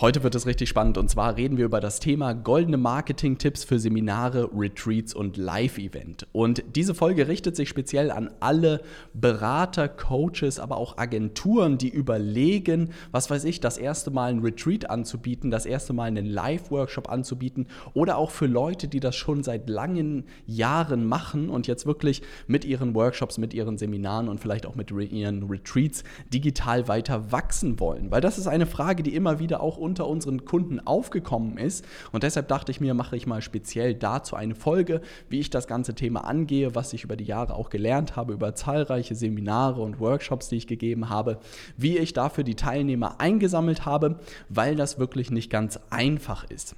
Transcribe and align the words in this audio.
Heute 0.00 0.22
wird 0.22 0.36
es 0.36 0.46
richtig 0.46 0.68
spannend 0.68 0.96
und 0.96 1.10
zwar 1.10 1.36
reden 1.36 1.56
wir 1.56 1.64
über 1.64 1.80
das 1.80 1.98
Thema 1.98 2.32
goldene 2.32 2.76
Marketing-Tipps 2.76 3.64
für 3.64 3.80
Seminare, 3.80 4.48
Retreats 4.54 5.12
und 5.12 5.36
Live-Event. 5.36 6.28
Und 6.30 6.62
diese 6.76 6.94
Folge 6.94 7.26
richtet 7.26 7.56
sich 7.56 7.68
speziell 7.68 8.12
an 8.12 8.30
alle 8.38 8.80
Berater, 9.12 9.88
Coaches, 9.88 10.60
aber 10.60 10.76
auch 10.76 10.98
Agenturen, 10.98 11.78
die 11.78 11.88
überlegen, 11.88 12.90
was 13.10 13.28
weiß 13.28 13.42
ich, 13.42 13.58
das 13.58 13.76
erste 13.76 14.12
Mal 14.12 14.30
ein 14.30 14.38
Retreat 14.38 14.88
anzubieten, 14.88 15.50
das 15.50 15.66
erste 15.66 15.92
Mal 15.92 16.04
einen 16.04 16.26
Live-Workshop 16.26 17.08
anzubieten 17.10 17.66
oder 17.92 18.18
auch 18.18 18.30
für 18.30 18.46
Leute, 18.46 18.86
die 18.86 19.00
das 19.00 19.16
schon 19.16 19.42
seit 19.42 19.68
langen 19.68 20.26
Jahren 20.46 21.06
machen 21.08 21.50
und 21.50 21.66
jetzt 21.66 21.86
wirklich 21.86 22.22
mit 22.46 22.64
ihren 22.64 22.94
Workshops, 22.94 23.36
mit 23.36 23.52
ihren 23.52 23.78
Seminaren 23.78 24.28
und 24.28 24.38
vielleicht 24.38 24.64
auch 24.64 24.76
mit 24.76 24.92
ihren 24.92 25.42
Retreats 25.50 26.04
digital 26.32 26.86
weiter 26.86 27.32
wachsen 27.32 27.80
wollen. 27.80 28.12
Weil 28.12 28.20
das 28.20 28.38
ist 28.38 28.46
eine 28.46 28.66
Frage, 28.66 29.02
die 29.02 29.16
immer 29.16 29.40
wieder 29.40 29.60
auch 29.60 29.87
unter 29.88 30.06
unseren 30.06 30.44
Kunden 30.44 30.80
aufgekommen 30.86 31.56
ist. 31.56 31.84
Und 32.12 32.22
deshalb 32.22 32.48
dachte 32.48 32.70
ich 32.70 32.80
mir, 32.80 32.94
mache 32.94 33.16
ich 33.16 33.26
mal 33.26 33.40
speziell 33.40 33.94
dazu 33.94 34.36
eine 34.36 34.54
Folge, 34.54 35.00
wie 35.28 35.40
ich 35.40 35.50
das 35.50 35.66
ganze 35.66 35.94
Thema 35.94 36.24
angehe, 36.24 36.74
was 36.74 36.92
ich 36.92 37.04
über 37.04 37.16
die 37.16 37.24
Jahre 37.24 37.54
auch 37.54 37.70
gelernt 37.70 38.14
habe, 38.14 38.34
über 38.34 38.54
zahlreiche 38.54 39.14
Seminare 39.14 39.80
und 39.80 39.98
Workshops, 39.98 40.48
die 40.48 40.56
ich 40.56 40.66
gegeben 40.66 41.08
habe, 41.08 41.38
wie 41.76 41.98
ich 41.98 42.12
dafür 42.12 42.44
die 42.44 42.54
Teilnehmer 42.54 43.20
eingesammelt 43.20 43.86
habe, 43.86 44.20
weil 44.48 44.76
das 44.76 44.98
wirklich 44.98 45.30
nicht 45.30 45.50
ganz 45.50 45.80
einfach 45.90 46.44
ist. 46.50 46.76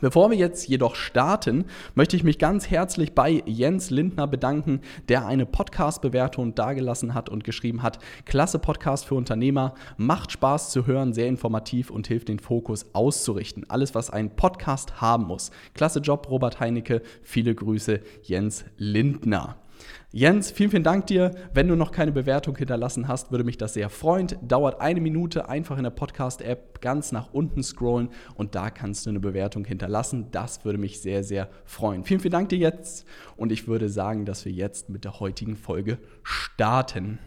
Bevor 0.00 0.30
wir 0.30 0.36
jetzt 0.36 0.68
jedoch 0.68 0.96
starten, 0.96 1.66
möchte 1.94 2.16
ich 2.16 2.24
mich 2.24 2.38
ganz 2.40 2.68
herzlich 2.68 3.14
bei 3.14 3.42
Jens 3.46 3.90
Lindner 3.90 4.26
bedanken, 4.26 4.80
der 5.08 5.26
eine 5.26 5.46
Podcast-Bewertung 5.46 6.54
dargelassen 6.54 7.14
hat 7.14 7.28
und 7.28 7.44
geschrieben 7.44 7.82
hat, 7.82 8.00
klasse 8.24 8.58
Podcast 8.58 9.04
für 9.04 9.14
Unternehmer, 9.14 9.74
macht 9.96 10.32
Spaß 10.32 10.70
zu 10.70 10.86
hören, 10.86 11.12
sehr 11.12 11.28
informativ 11.28 11.90
und 11.90 12.08
hilft 12.08 12.28
den 12.28 12.40
Fokus 12.40 12.86
auszurichten. 12.92 13.70
Alles, 13.70 13.94
was 13.94 14.10
ein 14.10 14.34
Podcast 14.34 15.00
haben 15.00 15.26
muss. 15.26 15.52
Klasse 15.74 16.00
Job, 16.00 16.28
Robert 16.28 16.58
Heinecke. 16.58 17.00
Viele 17.22 17.54
Grüße, 17.54 18.00
Jens 18.22 18.64
Lindner. 18.76 19.63
Jens, 20.12 20.50
vielen, 20.50 20.70
vielen 20.70 20.84
Dank 20.84 21.06
dir. 21.06 21.32
Wenn 21.52 21.68
du 21.68 21.74
noch 21.74 21.90
keine 21.90 22.12
Bewertung 22.12 22.56
hinterlassen 22.56 23.08
hast, 23.08 23.30
würde 23.30 23.44
mich 23.44 23.58
das 23.58 23.74
sehr 23.74 23.90
freuen. 23.90 24.28
Dauert 24.42 24.80
eine 24.80 25.00
Minute, 25.00 25.48
einfach 25.48 25.76
in 25.76 25.82
der 25.82 25.90
Podcast-App 25.90 26.80
ganz 26.80 27.12
nach 27.12 27.32
unten 27.32 27.62
scrollen 27.62 28.10
und 28.34 28.54
da 28.54 28.70
kannst 28.70 29.06
du 29.06 29.10
eine 29.10 29.20
Bewertung 29.20 29.64
hinterlassen. 29.64 30.28
Das 30.30 30.64
würde 30.64 30.78
mich 30.78 31.00
sehr, 31.00 31.24
sehr 31.24 31.48
freuen. 31.64 32.04
Vielen, 32.04 32.20
vielen 32.20 32.32
Dank 32.32 32.48
dir 32.50 32.58
jetzt 32.58 33.06
und 33.36 33.50
ich 33.50 33.66
würde 33.66 33.88
sagen, 33.88 34.24
dass 34.24 34.44
wir 34.44 34.52
jetzt 34.52 34.88
mit 34.88 35.04
der 35.04 35.18
heutigen 35.20 35.56
Folge 35.56 35.98
starten. 36.22 37.18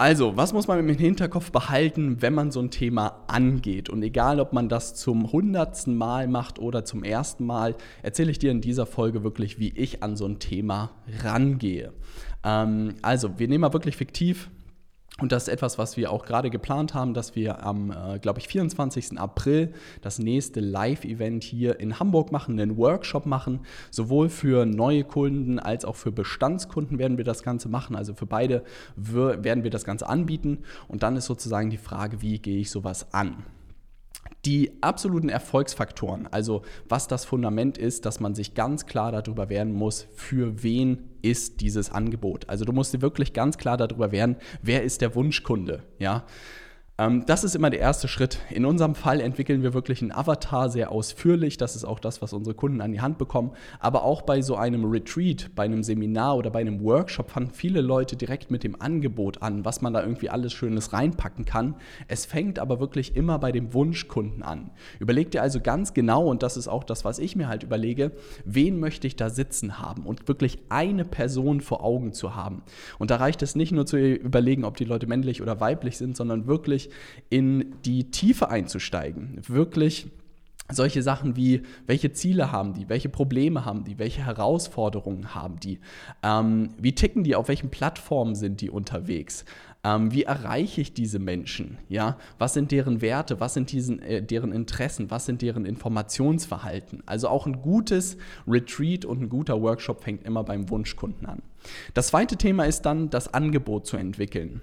Also, 0.00 0.34
was 0.34 0.54
muss 0.54 0.66
man 0.66 0.78
im 0.78 0.96
Hinterkopf 0.96 1.52
behalten, 1.52 2.22
wenn 2.22 2.32
man 2.32 2.50
so 2.50 2.60
ein 2.60 2.70
Thema 2.70 3.22
angeht? 3.26 3.90
Und 3.90 4.02
egal, 4.02 4.40
ob 4.40 4.54
man 4.54 4.70
das 4.70 4.94
zum 4.94 5.30
hundertsten 5.30 5.94
Mal 5.94 6.26
macht 6.26 6.58
oder 6.58 6.86
zum 6.86 7.04
ersten 7.04 7.44
Mal, 7.44 7.74
erzähle 8.02 8.30
ich 8.30 8.38
dir 8.38 8.50
in 8.50 8.62
dieser 8.62 8.86
Folge 8.86 9.24
wirklich, 9.24 9.58
wie 9.58 9.68
ich 9.68 10.02
an 10.02 10.16
so 10.16 10.24
ein 10.24 10.38
Thema 10.38 10.92
rangehe. 11.22 11.92
Ähm, 12.42 12.94
also, 13.02 13.38
wir 13.38 13.46
nehmen 13.46 13.60
mal 13.60 13.74
wirklich 13.74 13.98
fiktiv 13.98 14.48
und 15.20 15.32
das 15.32 15.44
ist 15.44 15.48
etwas, 15.48 15.78
was 15.78 15.96
wir 15.96 16.10
auch 16.10 16.24
gerade 16.24 16.50
geplant 16.50 16.94
haben, 16.94 17.14
dass 17.14 17.36
wir 17.36 17.64
am, 17.64 17.90
äh, 17.90 18.18
glaube 18.18 18.40
ich, 18.40 18.48
24. 18.48 19.18
April 19.18 19.72
das 20.00 20.18
nächste 20.18 20.60
Live-Event 20.60 21.44
hier 21.44 21.78
in 21.80 21.98
Hamburg 21.98 22.32
machen, 22.32 22.58
einen 22.58 22.76
Workshop 22.76 23.26
machen. 23.26 23.60
Sowohl 23.90 24.28
für 24.28 24.66
neue 24.66 25.04
Kunden 25.04 25.58
als 25.58 25.84
auch 25.84 25.96
für 25.96 26.12
Bestandskunden 26.12 26.98
werden 26.98 27.18
wir 27.18 27.24
das 27.24 27.42
Ganze 27.42 27.68
machen. 27.68 27.96
Also 27.96 28.14
für 28.14 28.26
beide 28.26 28.62
werden 28.96 29.64
wir 29.64 29.70
das 29.70 29.84
Ganze 29.84 30.08
anbieten. 30.08 30.58
Und 30.88 31.02
dann 31.02 31.16
ist 31.16 31.26
sozusagen 31.26 31.70
die 31.70 31.78
Frage, 31.78 32.22
wie 32.22 32.38
gehe 32.38 32.58
ich 32.58 32.70
sowas 32.70 33.12
an? 33.12 33.44
Die 34.46 34.72
absoluten 34.80 35.28
Erfolgsfaktoren, 35.28 36.26
also 36.30 36.62
was 36.88 37.08
das 37.08 37.26
Fundament 37.26 37.76
ist, 37.76 38.06
dass 38.06 38.20
man 38.20 38.34
sich 38.34 38.54
ganz 38.54 38.86
klar 38.86 39.12
darüber 39.12 39.50
werden 39.50 39.74
muss, 39.74 40.06
für 40.14 40.62
wen 40.62 41.10
ist 41.20 41.60
dieses 41.60 41.90
Angebot. 41.90 42.48
Also 42.48 42.64
du 42.64 42.72
musst 42.72 42.94
dir 42.94 43.02
wirklich 43.02 43.34
ganz 43.34 43.58
klar 43.58 43.76
darüber 43.76 44.12
werden, 44.12 44.36
wer 44.62 44.82
ist 44.82 45.02
der 45.02 45.14
Wunschkunde, 45.14 45.82
ja? 45.98 46.24
Ähm, 47.00 47.24
das 47.24 47.44
ist 47.44 47.54
immer 47.54 47.70
der 47.70 47.80
erste 47.80 48.08
Schritt. 48.08 48.40
In 48.50 48.66
unserem 48.66 48.94
Fall 48.94 49.22
entwickeln 49.22 49.62
wir 49.62 49.72
wirklich 49.72 50.02
einen 50.02 50.12
Avatar 50.12 50.68
sehr 50.68 50.92
ausführlich. 50.92 51.56
Das 51.56 51.74
ist 51.74 51.84
auch 51.84 51.98
das, 51.98 52.20
was 52.20 52.34
unsere 52.34 52.54
Kunden 52.54 52.82
an 52.82 52.92
die 52.92 53.00
Hand 53.00 53.16
bekommen. 53.16 53.52
Aber 53.78 54.04
auch 54.04 54.20
bei 54.20 54.42
so 54.42 54.54
einem 54.54 54.84
Retreat, 54.84 55.50
bei 55.54 55.64
einem 55.64 55.82
Seminar 55.82 56.36
oder 56.36 56.50
bei 56.50 56.60
einem 56.60 56.84
Workshop 56.84 57.30
fangen 57.30 57.52
viele 57.52 57.80
Leute 57.80 58.16
direkt 58.16 58.50
mit 58.50 58.64
dem 58.64 58.78
Angebot 58.78 59.40
an, 59.40 59.64
was 59.64 59.80
man 59.80 59.94
da 59.94 60.02
irgendwie 60.02 60.28
alles 60.28 60.52
Schönes 60.52 60.92
reinpacken 60.92 61.46
kann. 61.46 61.74
Es 62.06 62.26
fängt 62.26 62.58
aber 62.58 62.80
wirklich 62.80 63.16
immer 63.16 63.38
bei 63.38 63.50
dem 63.50 63.72
Wunschkunden 63.72 64.42
an. 64.42 64.70
Überleg 64.98 65.30
dir 65.30 65.40
also 65.40 65.60
ganz 65.60 65.94
genau, 65.94 66.26
und 66.26 66.42
das 66.42 66.58
ist 66.58 66.68
auch 66.68 66.84
das, 66.84 67.06
was 67.06 67.18
ich 67.18 67.34
mir 67.34 67.48
halt 67.48 67.62
überlege, 67.62 68.12
wen 68.44 68.78
möchte 68.78 69.06
ich 69.06 69.16
da 69.16 69.30
sitzen 69.30 69.78
haben 69.78 70.04
und 70.04 70.28
wirklich 70.28 70.58
eine 70.68 71.06
Person 71.06 71.62
vor 71.62 71.82
Augen 71.82 72.12
zu 72.12 72.34
haben. 72.36 72.62
Und 72.98 73.10
da 73.10 73.16
reicht 73.16 73.40
es 73.40 73.56
nicht 73.56 73.72
nur 73.72 73.86
zu 73.86 73.96
überlegen, 73.96 74.66
ob 74.66 74.76
die 74.76 74.84
Leute 74.84 75.06
männlich 75.06 75.40
oder 75.40 75.60
weiblich 75.60 75.96
sind, 75.96 76.14
sondern 76.14 76.46
wirklich 76.46 76.89
in 77.28 77.74
die 77.84 78.10
Tiefe 78.10 78.48
einzusteigen, 78.48 79.40
wirklich 79.46 80.08
solche 80.72 81.02
Sachen 81.02 81.36
wie, 81.36 81.62
welche 81.86 82.12
Ziele 82.12 82.52
haben 82.52 82.74
die, 82.74 82.88
welche 82.88 83.08
Probleme 83.08 83.64
haben 83.64 83.84
die, 83.84 83.98
welche 83.98 84.24
Herausforderungen 84.24 85.34
haben 85.34 85.58
die, 85.60 85.80
ähm, 86.22 86.70
wie 86.78 86.94
ticken 86.94 87.24
die, 87.24 87.34
auf 87.34 87.48
welchen 87.48 87.70
Plattformen 87.70 88.34
sind 88.34 88.60
die 88.60 88.70
unterwegs, 88.70 89.44
ähm, 89.82 90.12
wie 90.12 90.24
erreiche 90.24 90.80
ich 90.80 90.92
diese 90.92 91.18
Menschen, 91.18 91.78
ja, 91.88 92.18
was 92.38 92.54
sind 92.54 92.70
deren 92.70 93.00
Werte, 93.00 93.40
was 93.40 93.54
sind 93.54 93.72
diesen, 93.72 94.00
äh, 94.02 94.22
deren 94.22 94.52
Interessen, 94.52 95.10
was 95.10 95.26
sind 95.26 95.42
deren 95.42 95.64
Informationsverhalten. 95.64 97.02
Also 97.06 97.28
auch 97.28 97.46
ein 97.46 97.62
gutes 97.62 98.18
Retreat 98.46 99.04
und 99.04 99.22
ein 99.22 99.28
guter 99.28 99.60
Workshop 99.62 100.04
fängt 100.04 100.24
immer 100.24 100.44
beim 100.44 100.68
Wunschkunden 100.68 101.26
an. 101.26 101.42
Das 101.94 102.08
zweite 102.08 102.36
Thema 102.36 102.64
ist 102.64 102.82
dann, 102.82 103.10
das 103.10 103.32
Angebot 103.32 103.86
zu 103.86 103.96
entwickeln. 103.96 104.60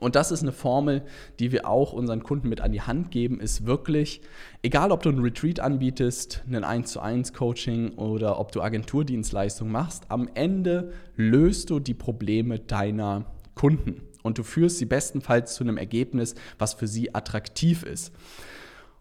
Und 0.00 0.16
das 0.16 0.30
ist 0.30 0.42
eine 0.42 0.52
Formel, 0.52 1.02
die 1.38 1.52
wir 1.52 1.68
auch 1.68 1.92
unseren 1.92 2.22
Kunden 2.22 2.48
mit 2.48 2.60
an 2.60 2.72
die 2.72 2.82
Hand 2.82 3.10
geben, 3.10 3.40
ist 3.40 3.66
wirklich, 3.66 4.20
egal 4.62 4.92
ob 4.92 5.02
du 5.02 5.10
ein 5.10 5.18
Retreat 5.18 5.60
anbietest, 5.60 6.44
ein 6.50 6.64
1 6.64 6.90
zu 6.90 7.00
1 7.00 7.32
Coaching 7.32 7.94
oder 7.94 8.38
ob 8.38 8.52
du 8.52 8.62
Agenturdienstleistung 8.62 9.70
machst, 9.70 10.04
am 10.08 10.28
Ende 10.34 10.92
löst 11.16 11.70
du 11.70 11.80
die 11.80 11.94
Probleme 11.94 12.58
deiner 12.58 13.26
Kunden 13.54 14.02
und 14.22 14.38
du 14.38 14.42
führst 14.42 14.78
sie 14.78 14.86
bestenfalls 14.86 15.54
zu 15.54 15.64
einem 15.64 15.78
Ergebnis, 15.78 16.34
was 16.58 16.74
für 16.74 16.86
sie 16.86 17.14
attraktiv 17.14 17.82
ist. 17.84 18.12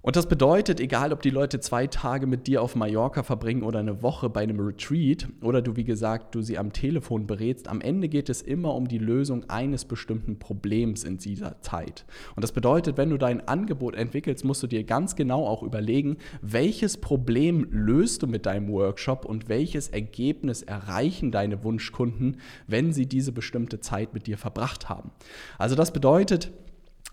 Und 0.06 0.16
das 0.16 0.30
bedeutet, 0.30 0.80
egal 0.80 1.12
ob 1.14 1.24
die 1.24 1.32
Leute 1.32 1.60
zwei 1.60 1.88
Tage 1.88 2.28
mit 2.28 2.46
dir 2.46 2.62
auf 2.62 2.76
Mallorca 2.76 3.24
verbringen 3.24 3.64
oder 3.64 3.80
eine 3.80 4.04
Woche 4.04 4.30
bei 4.30 4.44
einem 4.44 4.60
Retreat 4.60 5.28
oder 5.42 5.64
du, 5.64 5.78
wie 5.78 5.84
gesagt, 5.84 6.36
du 6.36 6.44
sie 6.44 6.60
am 6.60 6.72
Telefon 6.72 7.26
berätst, 7.26 7.68
am 7.68 7.82
Ende 7.82 8.08
geht 8.08 8.30
es 8.30 8.44
immer 8.44 8.76
um 8.76 8.88
die 8.88 9.00
Lösung 9.00 9.50
eines 9.50 9.84
bestimmten 9.84 10.38
Problems 10.38 11.04
in 11.04 11.18
dieser 11.18 11.60
Zeit. 11.62 12.06
Und 12.36 12.44
das 12.44 12.52
bedeutet, 12.52 12.98
wenn 12.98 13.10
du 13.10 13.18
dein 13.18 13.48
Angebot 13.48 13.96
entwickelst, 13.96 14.46
musst 14.46 14.62
du 14.62 14.68
dir 14.68 14.84
ganz 14.84 15.16
genau 15.16 15.48
auch 15.48 15.64
überlegen, 15.64 16.18
welches 16.44 16.98
Problem 16.98 17.66
löst 17.72 18.22
du 18.22 18.28
mit 18.28 18.46
deinem 18.46 18.70
Workshop 18.70 19.26
und 19.26 19.50
welches 19.50 19.88
Ergebnis 19.88 20.62
erreichen 20.62 21.32
deine 21.32 21.64
Wunschkunden, 21.64 22.38
wenn 22.68 22.94
sie 22.94 23.08
diese 23.08 23.32
bestimmte 23.32 23.80
Zeit 23.80 24.14
mit 24.14 24.28
dir 24.28 24.38
verbracht 24.38 24.88
haben. 24.88 25.10
Also 25.58 25.74
das 25.74 25.92
bedeutet, 25.92 26.52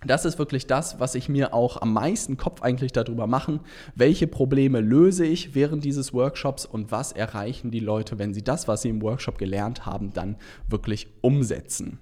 das 0.07 0.25
ist 0.25 0.39
wirklich 0.39 0.67
das, 0.67 1.01
was 1.01 1.15
ich 1.15 1.29
mir 1.29 1.55
auch 1.55 1.81
am 1.81 1.93
meisten 1.93 2.37
Kopf 2.37 2.63
eigentlich 2.63 2.93
darüber 2.93 3.27
machen. 3.27 3.61
Welche 3.95 4.27
Probleme 4.27 4.81
löse 4.81 5.25
ich 5.25 5.55
während 5.55 5.85
dieses 5.85 6.13
Workshops 6.13 6.67
und 6.67 6.91
was 6.91 7.13
erreichen 7.13 7.71
die 7.71 7.81
Leute, 7.81 8.19
wenn 8.19 8.35
sie 8.35 8.43
das, 8.43 8.69
was 8.69 8.83
sie 8.83 8.89
im 8.89 9.03
Workshop 9.03 9.39
gelernt 9.39 9.87
haben, 9.87 10.13
dann 10.13 10.37
wirklich 10.69 11.09
umsetzen? 11.21 11.99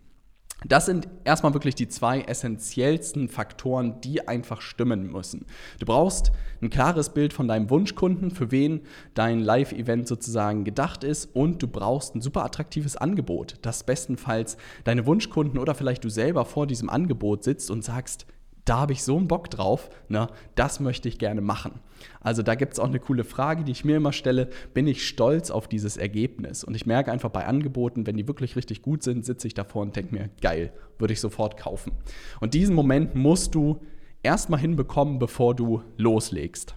Das 0.66 0.86
sind 0.86 1.08
erstmal 1.24 1.54
wirklich 1.54 1.74
die 1.74 1.88
zwei 1.88 2.20
essentiellsten 2.20 3.28
Faktoren, 3.28 4.00
die 4.02 4.28
einfach 4.28 4.60
stimmen 4.60 5.10
müssen. 5.10 5.46
Du 5.78 5.86
brauchst 5.86 6.32
ein 6.60 6.68
klares 6.68 7.10
Bild 7.10 7.32
von 7.32 7.48
deinem 7.48 7.70
Wunschkunden, 7.70 8.30
für 8.30 8.50
wen 8.50 8.82
dein 9.14 9.40
Live-Event 9.40 10.06
sozusagen 10.06 10.64
gedacht 10.64 11.02
ist 11.02 11.34
und 11.34 11.62
du 11.62 11.68
brauchst 11.68 12.14
ein 12.14 12.20
super 12.20 12.44
attraktives 12.44 12.96
Angebot, 12.96 13.54
das 13.62 13.84
bestenfalls 13.84 14.58
deine 14.84 15.06
Wunschkunden 15.06 15.58
oder 15.58 15.74
vielleicht 15.74 16.04
du 16.04 16.10
selber 16.10 16.44
vor 16.44 16.66
diesem 16.66 16.90
Angebot 16.90 17.42
sitzt 17.44 17.70
und 17.70 17.82
sagst, 17.82 18.26
da 18.64 18.78
habe 18.78 18.92
ich 18.92 19.02
so 19.02 19.16
einen 19.16 19.28
Bock 19.28 19.50
drauf, 19.50 19.90
ne, 20.08 20.28
das 20.54 20.80
möchte 20.80 21.08
ich 21.08 21.18
gerne 21.18 21.40
machen. 21.40 21.80
Also 22.20 22.42
da 22.42 22.54
gibt 22.54 22.74
es 22.74 22.78
auch 22.78 22.86
eine 22.86 23.00
coole 23.00 23.24
Frage, 23.24 23.64
die 23.64 23.72
ich 23.72 23.84
mir 23.84 23.96
immer 23.96 24.12
stelle, 24.12 24.48
bin 24.74 24.86
ich 24.86 25.06
stolz 25.06 25.50
auf 25.50 25.68
dieses 25.68 25.96
Ergebnis? 25.96 26.64
Und 26.64 26.74
ich 26.74 26.86
merke 26.86 27.12
einfach 27.12 27.30
bei 27.30 27.46
Angeboten, 27.46 28.06
wenn 28.06 28.16
die 28.16 28.28
wirklich 28.28 28.56
richtig 28.56 28.82
gut 28.82 29.02
sind, 29.02 29.24
sitze 29.24 29.46
ich 29.46 29.54
davor 29.54 29.82
und 29.82 29.96
denke 29.96 30.14
mir, 30.14 30.30
geil, 30.40 30.72
würde 30.98 31.12
ich 31.12 31.20
sofort 31.20 31.56
kaufen. 31.56 31.92
Und 32.40 32.54
diesen 32.54 32.74
Moment 32.74 33.14
musst 33.14 33.54
du 33.54 33.80
erstmal 34.22 34.60
hinbekommen, 34.60 35.18
bevor 35.18 35.54
du 35.54 35.82
loslegst. 35.96 36.74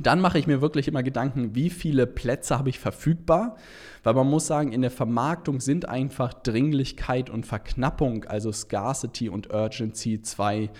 Dann 0.00 0.20
mache 0.20 0.38
ich 0.38 0.46
mir 0.46 0.60
wirklich 0.60 0.88
immer 0.88 1.02
Gedanken, 1.02 1.54
wie 1.54 1.70
viele 1.70 2.06
Plätze 2.06 2.58
habe 2.58 2.68
ich 2.68 2.78
verfügbar, 2.78 3.56
weil 4.02 4.14
man 4.14 4.28
muss 4.28 4.46
sagen, 4.46 4.72
in 4.72 4.82
der 4.82 4.90
Vermarktung 4.90 5.60
sind 5.60 5.88
einfach 5.88 6.34
Dringlichkeit 6.34 7.30
und 7.30 7.46
Verknappung, 7.46 8.24
also 8.24 8.52
Scarcity 8.52 9.28
und 9.28 9.52
Urgency, 9.52 10.22
zwei 10.22 10.70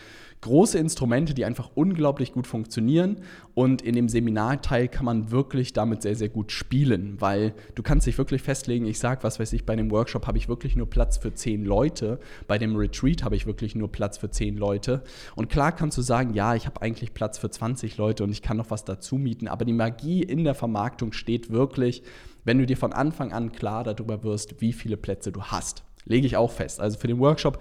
große 0.47 0.79
Instrumente, 0.79 1.35
die 1.35 1.45
einfach 1.45 1.71
unglaublich 1.75 2.33
gut 2.33 2.47
funktionieren. 2.47 3.17
Und 3.55 3.83
in 3.83 3.97
dem 3.97 4.09
Seminarteil 4.09 4.87
kann 4.87 5.05
man 5.05 5.33
wirklich 5.33 5.73
damit 5.73 6.03
sehr, 6.03 6.15
sehr 6.15 6.29
gut 6.29 6.53
spielen, 6.53 7.17
weil 7.21 7.53
du 7.75 7.83
kannst 7.83 8.07
dich 8.07 8.17
wirklich 8.17 8.43
festlegen, 8.43 8.87
ich 8.87 9.01
sage, 9.01 9.25
was 9.25 9.41
weiß 9.41 9.53
ich, 9.55 9.67
bei 9.67 9.75
dem 9.75 9.91
Workshop 9.91 10.27
habe 10.27 10.39
ich 10.39 10.49
wirklich 10.49 10.77
nur 10.77 10.89
Platz 10.89 11.19
für 11.19 11.35
zehn 11.35 11.65
Leute, 11.65 12.21
bei 12.47 12.59
dem 12.59 12.77
Retreat 12.77 13.25
habe 13.25 13.35
ich 13.35 13.47
wirklich 13.47 13.75
nur 13.75 13.91
Platz 13.91 14.19
für 14.19 14.31
zehn 14.31 14.57
Leute. 14.57 15.03
Und 15.35 15.49
klar 15.49 15.73
kannst 15.73 15.99
du 15.99 16.03
sagen, 16.03 16.33
ja, 16.33 16.55
ich 16.55 16.67
habe 16.67 16.81
eigentlich 16.81 17.13
Platz 17.13 17.39
für 17.39 17.51
20 17.51 17.97
Leute 17.97 18.23
und 18.23 18.31
ich 18.31 18.43
kann 18.43 18.57
noch 18.57 18.71
was 18.71 18.85
dazu 18.85 19.17
mieten, 19.17 19.49
aber 19.49 19.65
die 19.65 19.73
Magie 19.73 20.23
in 20.23 20.45
der 20.45 20.55
Vermarktung 20.55 21.13
steht 21.13 21.51
wirklich, 21.51 22.05
wenn 22.45 22.59
du 22.59 22.67
dir 22.67 22.77
von 22.77 22.93
Anfang 22.93 23.33
an 23.33 23.51
klar 23.51 23.83
darüber 23.83 24.23
wirst, 24.23 24.61
wie 24.61 24.73
viele 24.73 24.97
Plätze 24.97 25.33
du 25.33 25.43
hast. 25.43 25.83
Lege 26.05 26.27
ich 26.27 26.37
auch 26.37 26.53
fest. 26.53 26.81
Also 26.81 26.99
für 26.99 27.09
den 27.09 27.19
Workshop 27.19 27.61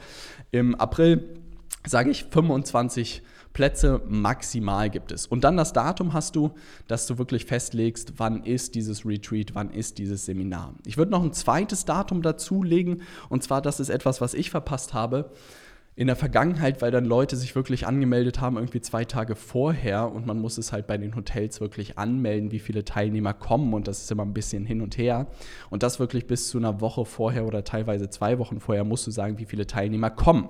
im 0.51 0.75
April 0.75 1.41
sage 1.85 2.11
ich 2.11 2.25
25 2.25 3.21
Plätze 3.53 4.01
maximal 4.07 4.89
gibt 4.89 5.13
es. 5.13 5.25
Und 5.25 5.45
dann 5.45 5.55
das 5.55 5.71
Datum 5.71 6.13
hast 6.13 6.35
du, 6.35 6.51
dass 6.87 7.07
du 7.07 7.17
wirklich 7.17 7.45
festlegst, 7.45 8.13
wann 8.17 8.43
ist 8.43 8.75
dieses 8.75 9.05
Retreat, 9.05 9.55
wann 9.55 9.71
ist 9.71 9.97
dieses 9.97 10.25
Seminar. 10.25 10.75
Ich 10.85 10.97
würde 10.97 11.11
noch 11.11 11.23
ein 11.23 11.31
zweites 11.31 11.85
Datum 11.85 12.21
dazulegen 12.21 13.01
und 13.29 13.43
zwar, 13.43 13.61
das 13.61 13.79
ist 13.79 13.89
etwas, 13.89 14.19
was 14.19 14.33
ich 14.33 14.51
verpasst 14.51 14.93
habe 14.93 15.31
in 15.95 16.07
der 16.07 16.17
Vergangenheit, 16.17 16.81
weil 16.81 16.91
dann 16.91 17.05
Leute 17.05 17.37
sich 17.37 17.55
wirklich 17.55 17.87
angemeldet 17.87 18.41
haben, 18.41 18.57
irgendwie 18.57 18.81
zwei 18.81 19.05
Tage 19.05 19.35
vorher 19.35 20.11
und 20.11 20.25
man 20.25 20.39
muss 20.39 20.57
es 20.57 20.73
halt 20.73 20.87
bei 20.87 20.97
den 20.97 21.15
Hotels 21.15 21.61
wirklich 21.61 21.97
anmelden, 21.97 22.51
wie 22.51 22.59
viele 22.59 22.83
Teilnehmer 22.83 23.33
kommen 23.33 23.73
und 23.73 23.87
das 23.87 24.01
ist 24.01 24.11
immer 24.11 24.25
ein 24.25 24.33
bisschen 24.33 24.65
hin 24.65 24.81
und 24.81 24.97
her. 24.97 25.27
Und 25.69 25.83
das 25.83 25.99
wirklich 25.99 26.27
bis 26.27 26.49
zu 26.49 26.57
einer 26.57 26.81
Woche 26.81 27.05
vorher 27.05 27.45
oder 27.45 27.63
teilweise 27.63 28.09
zwei 28.09 28.37
Wochen 28.37 28.59
vorher 28.59 28.83
musst 28.83 29.07
du 29.07 29.11
sagen, 29.11 29.37
wie 29.37 29.45
viele 29.45 29.65
Teilnehmer 29.65 30.09
kommen. 30.09 30.49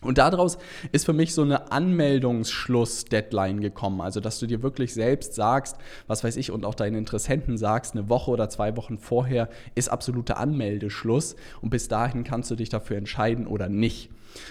Und 0.00 0.18
daraus 0.18 0.58
ist 0.92 1.06
für 1.06 1.12
mich 1.12 1.34
so 1.34 1.42
eine 1.42 1.72
Anmeldungsschluss-Deadline 1.72 3.60
gekommen. 3.60 4.00
Also, 4.00 4.20
dass 4.20 4.38
du 4.38 4.46
dir 4.46 4.62
wirklich 4.62 4.94
selbst 4.94 5.34
sagst, 5.34 5.76
was 6.06 6.22
weiß 6.22 6.36
ich, 6.36 6.52
und 6.52 6.64
auch 6.64 6.76
deinen 6.76 6.94
Interessenten 6.94 7.58
sagst, 7.58 7.94
eine 7.94 8.08
Woche 8.08 8.30
oder 8.30 8.48
zwei 8.48 8.76
Wochen 8.76 8.98
vorher 8.98 9.48
ist 9.74 9.88
absoluter 9.88 10.38
Anmeldeschluss. 10.38 11.34
Und 11.62 11.70
bis 11.70 11.88
dahin 11.88 12.22
kannst 12.22 12.48
du 12.50 12.54
dich 12.54 12.68
dafür 12.68 12.96
entscheiden 12.96 13.48
oder 13.48 13.68
nicht. 13.68 14.10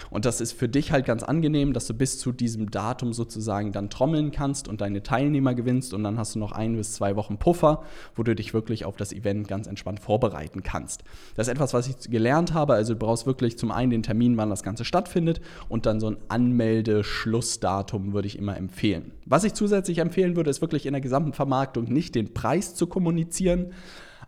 Und 0.10 0.26
das 0.26 0.42
ist 0.42 0.54
für 0.54 0.70
dich 0.70 0.92
halt 0.92 1.06
ganz 1.06 1.24
angenehm, 1.24 1.74
dass 1.74 1.88
du 1.88 1.94
bis 1.94 2.20
zu 2.20 2.32
diesem 2.32 2.72
Datum 2.72 3.14
sozusagen 3.14 3.72
dann 3.72 3.90
trommeln 3.90 4.32
kannst 4.32 4.68
und 4.68 4.82
deine 4.82 5.04
Teilnehmer 5.04 5.54
gewinnst 5.54 5.94
und 5.94 6.04
dann 6.04 6.18
hast 6.18 6.36
du 6.36 6.40
noch 6.40 6.52
ein 6.52 6.76
bis 6.76 6.94
zwei 6.94 7.16
Wochen 7.16 7.38
Puffer, 7.38 7.84
wo 8.16 8.24
du 8.24 8.36
dich 8.36 8.54
wirklich 8.54 8.86
auf 8.86 8.98
das 8.98 9.14
Event 9.14 9.48
ganz 9.48 9.68
entspannt 9.68 10.00
vorbereiten 10.00 10.64
kannst. 10.64 11.04
Das 11.36 11.48
ist 11.48 11.54
etwas, 11.54 11.74
was 11.74 11.88
ich 11.88 12.10
gelernt 12.10 12.54
habe. 12.54 12.74
Also 12.74 12.94
du 12.94 13.00
brauchst 13.00 13.26
wirklich 13.26 13.58
zum 13.58 13.72
einen 13.72 13.92
den 13.92 14.04
Termin, 14.04 14.38
wann 14.38 14.50
das 14.50 14.64
Ganze 14.64 14.86
stattfindet 14.86 15.42
und 15.70 15.86
dann 15.86 16.00
so 16.00 16.08
ein 16.08 16.18
Anmeldeschlussdatum 16.28 18.14
würde 18.14 18.28
ich 18.28 18.38
immer 18.38 18.58
empfehlen. 18.58 19.12
Was 19.26 19.44
ich 19.44 19.54
zusätzlich 19.54 20.00
empfehlen 20.00 20.36
würde, 20.36 20.50
ist 20.50 20.62
wirklich 20.62 20.86
in 20.86 20.94
der 20.94 21.02
gesamten 21.02 21.34
Vermarktung 21.34 21.86
nicht 21.86 22.16
den 22.16 22.34
Preis 22.34 22.76
zu 22.76 22.88
kommunizieren. 22.88 23.74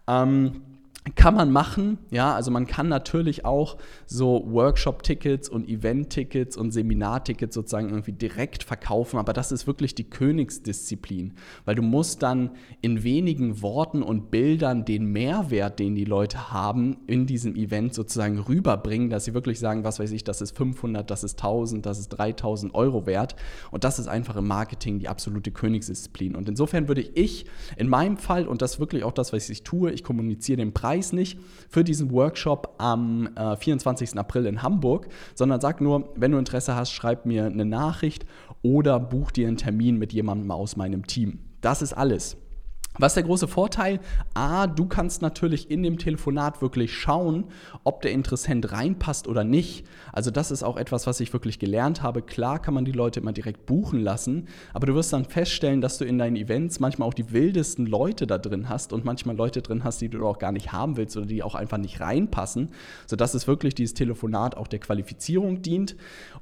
Ähm, 0.08 0.62
kann 1.16 1.34
man 1.34 1.52
machen, 1.52 1.98
ja, 2.12 2.36
also 2.36 2.52
man 2.52 2.68
kann 2.68 2.90
natürlich 2.90 3.46
auch 3.46 3.78
so 4.06 4.46
Workshop-Tickets 4.48 5.48
und 5.48 5.68
Event-Tickets 5.68 6.58
und 6.58 6.72
Seminar-Tickets 6.72 7.56
sozusagen 7.56 7.90
irgendwie 7.90 8.12
direkt 8.12 8.64
verkaufen, 8.64 9.18
aber 9.18 9.32
das 9.32 9.52
ist 9.52 9.66
wirklich 9.66 9.96
die 9.96 10.10
Königsdisziplin, 10.10 11.34
weil 11.64 11.76
du 11.76 11.82
musst 11.82 12.22
dann 12.22 12.52
in 12.82 13.04
wenigen 13.04 13.62
Worten 13.62 14.04
und 14.04 14.30
Bildern 14.30 14.84
den 14.84 15.06
Mehrwert, 15.06 15.80
den 15.80 15.96
die 15.96 16.06
Leute 16.06 16.52
haben, 16.52 16.98
in 17.08 17.26
diesem 17.26 17.56
Event 17.56 17.94
sozusagen 17.94 18.38
rüberbringen, 18.38 19.10
dass 19.10 19.26
sie 19.26 19.34
wirklich 19.34 19.60
sagen, 19.60 19.86
was 19.86 20.00
weiß 20.00 20.12
ich, 20.12 20.26
das 20.26 20.42
ist 20.42 20.56
500, 20.56 21.10
das 21.10 21.24
ist 21.24 21.40
1000, 21.40 21.86
das 21.86 21.98
ist 21.98 22.10
3000 22.10 22.76
Euro 22.76 23.06
wert. 23.06 23.36
Und 23.72 23.84
das 23.84 24.00
ist 24.00 24.08
einfach 24.08 24.36
im 24.36 24.48
Marketing 24.48 25.00
die 25.00 25.08
absolute 25.08 25.52
Königsdisziplin. 25.52 26.36
Und 26.36 26.50
insofern 26.50 26.88
würde 26.88 27.02
ich 27.02 27.46
in 27.78 27.88
meinem 27.88 28.18
Fall, 28.18 28.48
und 28.48 28.62
das 28.62 28.80
wirklich 28.80 29.04
auch 29.04 29.14
das, 29.14 29.34
was 29.34 29.50
ich 29.50 29.64
tue, 29.64 29.92
ich 29.92 30.04
kommuniziere 30.04 30.58
den 30.58 30.74
Preis 30.74 30.89
Preis 30.90 31.14
nicht 31.14 31.40
für 31.70 31.84
diesen 31.84 32.12
Workshop 32.12 32.74
am 32.80 33.30
äh, 33.36 33.56
24. 33.56 34.18
April 34.18 34.48
in 34.48 34.64
Hamburg, 34.64 35.08
sondern 35.36 35.62
sag 35.62 35.82
nur, 35.82 36.10
wenn 36.16 36.32
du 36.32 36.40
Interesse 36.40 36.76
hast, 36.76 36.92
schreib 36.92 37.28
mir 37.28 37.46
eine 37.46 37.64
Nachricht 37.64 38.26
oder 38.64 39.00
buch 39.00 39.30
dir 39.30 39.48
einen 39.48 39.58
Termin 39.58 40.00
mit 40.00 40.14
jemandem 40.14 40.50
aus 40.50 40.78
meinem 40.78 41.06
Team. 41.06 41.42
Das 41.62 41.84
ist 41.84 41.94
alles. 41.94 42.38
Was 43.02 43.12
ist 43.12 43.16
der 43.16 43.24
große 43.24 43.48
Vorteil? 43.48 44.02
A, 44.34 44.68
du 44.68 44.86
kannst 44.86 45.22
natürlich 45.22 45.72
in 45.72 45.84
dem 45.84 45.98
Telefonat 45.98 46.62
wirklich 46.62 46.94
schauen, 46.94 47.46
ob 47.86 48.02
der 48.02 48.12
Interessent 48.12 48.74
reinpasst 48.74 49.30
oder 49.30 49.46
nicht. 49.46 49.86
Also 50.12 50.32
das 50.32 50.52
ist 50.52 50.64
auch 50.64 50.76
etwas, 50.76 51.08
was 51.08 51.22
ich 51.22 51.32
wirklich 51.32 51.60
gelernt 51.60 52.04
habe. 52.04 52.22
Klar 52.22 52.62
kann 52.62 52.74
man 52.74 52.84
die 52.84 52.92
Leute 52.92 53.22
immer 53.22 53.32
direkt 53.32 53.66
buchen 53.66 54.02
lassen, 54.02 54.50
aber 54.74 54.86
du 54.86 54.96
wirst 54.96 55.14
dann 55.14 55.24
feststellen, 55.24 55.80
dass 55.80 55.98
du 55.98 56.04
in 56.04 56.18
deinen 56.18 56.36
Events 56.36 56.82
manchmal 56.82 57.08
auch 57.08 57.14
die 57.14 57.32
wildesten 57.32 57.86
Leute 57.86 58.28
da 58.28 58.38
drin 58.38 58.68
hast 58.68 58.92
und 58.92 59.06
manchmal 59.06 59.38
Leute 59.38 59.62
drin 59.62 59.86
hast, 59.86 60.02
die 60.02 60.10
du 60.10 60.28
auch 60.28 60.38
gar 60.38 60.52
nicht 60.52 60.74
haben 60.74 60.98
willst 60.98 61.16
oder 61.16 61.26
die 61.26 61.42
auch 61.42 61.56
einfach 61.56 61.78
nicht 61.78 62.02
reinpassen, 62.02 62.68
sodass 63.08 63.34
es 63.34 63.48
wirklich 63.48 63.76
dieses 63.76 63.94
Telefonat 63.94 64.58
auch 64.58 64.68
der 64.68 64.80
Qualifizierung 64.80 65.62
dient. 65.62 65.96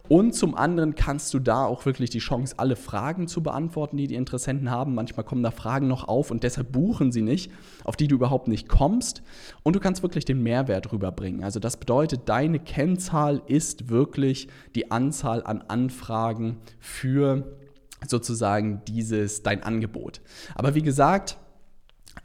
Und 0.10 0.34
zum 0.34 0.56
anderen 0.56 0.96
kannst 0.96 1.36
du 1.36 1.40
da 1.40 1.66
auch 1.66 1.86
wirklich 1.86 2.10
die 2.10 2.18
Chance, 2.18 2.56
alle 2.58 2.76
Fragen 2.76 3.28
zu 3.28 3.44
beantworten, 3.44 3.98
die 3.98 4.08
die 4.08 4.16
Interessenten 4.16 4.72
haben. 4.72 4.96
Manchmal 4.96 5.24
kommen 5.24 5.44
da 5.44 5.52
Fragen 5.52 5.88
noch 5.88 6.08
auf 6.08 6.32
und 6.32 6.47
deshalb 6.48 6.72
buchen 6.72 7.12
sie 7.12 7.22
nicht, 7.22 7.52
auf 7.84 7.96
die 7.96 8.08
du 8.08 8.16
überhaupt 8.16 8.48
nicht 8.48 8.68
kommst. 8.68 9.22
Und 9.64 9.76
du 9.76 9.80
kannst 9.80 10.02
wirklich 10.04 10.26
den 10.26 10.42
Mehrwert 10.42 10.92
rüberbringen. 10.92 11.44
Also 11.44 11.60
das 11.60 11.78
bedeutet, 11.78 12.22
deine 12.26 12.60
Kennzahl 12.60 13.42
ist 13.48 13.90
wirklich 13.90 14.48
die 14.76 14.92
Anzahl 14.92 15.44
an 15.44 15.62
Anfragen 15.68 16.58
für 16.80 17.58
sozusagen 18.06 18.82
dieses 18.88 19.44
dein 19.44 19.64
Angebot. 19.64 20.22
Aber 20.56 20.76
wie 20.76 20.82
gesagt, 20.82 21.38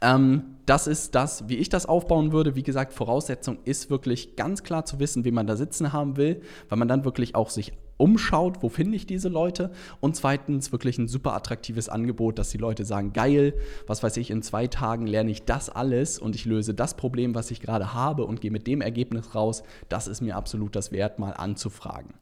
ähm, 0.01 0.43
das 0.65 0.87
ist 0.87 1.15
das, 1.15 1.49
wie 1.49 1.57
ich 1.57 1.69
das 1.69 1.85
aufbauen 1.85 2.31
würde. 2.31 2.55
Wie 2.55 2.63
gesagt, 2.63 2.93
Voraussetzung 2.93 3.57
ist 3.65 3.89
wirklich 3.89 4.35
ganz 4.35 4.63
klar 4.63 4.85
zu 4.85 4.99
wissen, 4.99 5.25
wie 5.25 5.31
man 5.31 5.47
da 5.47 5.55
sitzen 5.55 5.93
haben 5.93 6.17
will, 6.17 6.41
weil 6.69 6.77
man 6.77 6.87
dann 6.87 7.05
wirklich 7.05 7.35
auch 7.35 7.49
sich 7.49 7.73
umschaut, 8.03 8.61
wo 8.61 8.67
finde 8.67 8.97
ich 8.97 9.05
diese 9.05 9.29
Leute 9.29 9.71
und 10.01 10.17
zweitens 10.17 10.73
wirklich 10.73 10.97
ein 10.97 11.07
super 11.07 11.33
attraktives 11.35 11.87
Angebot, 11.87 12.37
dass 12.37 12.49
die 12.49 12.57
Leute 12.57 12.83
sagen, 12.83 13.13
geil, 13.13 13.53
was 13.87 14.03
weiß 14.03 14.17
ich, 14.17 14.29
in 14.29 14.41
zwei 14.41 14.67
Tagen 14.67 15.07
lerne 15.07 15.31
ich 15.31 15.45
das 15.45 15.69
alles 15.69 16.19
und 16.19 16.35
ich 16.35 16.43
löse 16.43 16.73
das 16.73 16.97
Problem, 16.97 17.33
was 17.33 17.49
ich 17.49 17.61
gerade 17.61 17.93
habe 17.93 18.25
und 18.25 18.41
gehe 18.41 18.51
mit 18.51 18.67
dem 18.67 18.81
Ergebnis 18.81 19.33
raus, 19.35 19.63
das 19.87 20.09
ist 20.09 20.19
mir 20.19 20.35
absolut 20.35 20.75
das 20.75 20.91
wert, 20.91 21.17
mal 21.17 21.31
anzufragen. 21.31 22.13